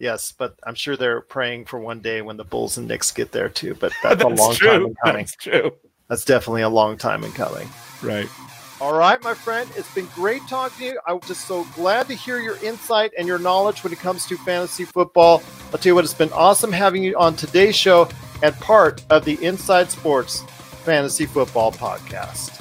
Yes, 0.00 0.32
but 0.32 0.58
I'm 0.64 0.74
sure 0.74 0.96
they're 0.96 1.20
praying 1.20 1.66
for 1.66 1.78
one 1.78 2.00
day 2.00 2.22
when 2.22 2.38
the 2.38 2.44
Bulls 2.44 2.78
and 2.78 2.88
Knicks 2.88 3.12
get 3.12 3.32
there 3.32 3.48
too. 3.48 3.76
But 3.78 3.92
that's, 4.02 4.16
that's 4.22 4.40
a 4.40 4.42
long 4.42 4.54
true. 4.54 4.68
time 4.68 4.84
in 4.86 4.94
coming. 5.04 5.22
That's 5.22 5.36
true. 5.36 5.72
That's 6.08 6.24
definitely 6.24 6.62
a 6.62 6.68
long 6.68 6.96
time 6.96 7.22
in 7.22 7.30
coming. 7.32 7.68
Right. 8.02 8.26
All 8.80 8.94
right, 8.96 9.22
my 9.22 9.34
friend, 9.34 9.68
it's 9.76 9.94
been 9.94 10.08
great 10.14 10.40
talking 10.48 10.78
to 10.78 10.84
you. 10.94 11.00
I'm 11.06 11.20
just 11.20 11.46
so 11.46 11.64
glad 11.74 12.08
to 12.08 12.14
hear 12.14 12.38
your 12.40 12.56
insight 12.64 13.12
and 13.18 13.28
your 13.28 13.38
knowledge 13.38 13.84
when 13.84 13.92
it 13.92 13.98
comes 13.98 14.24
to 14.28 14.38
fantasy 14.38 14.86
football. 14.86 15.42
I'll 15.66 15.72
tell 15.72 15.90
you 15.90 15.94
what, 15.94 16.04
it's 16.04 16.14
been 16.14 16.32
awesome 16.32 16.72
having 16.72 17.02
you 17.04 17.14
on 17.18 17.36
today's 17.36 17.76
show 17.76 18.08
and 18.42 18.54
part 18.56 19.04
of 19.10 19.26
the 19.26 19.42
Inside 19.44 19.90
Sports 19.90 20.40
Fantasy 20.84 21.26
Football 21.26 21.72
Podcast. 21.72 22.59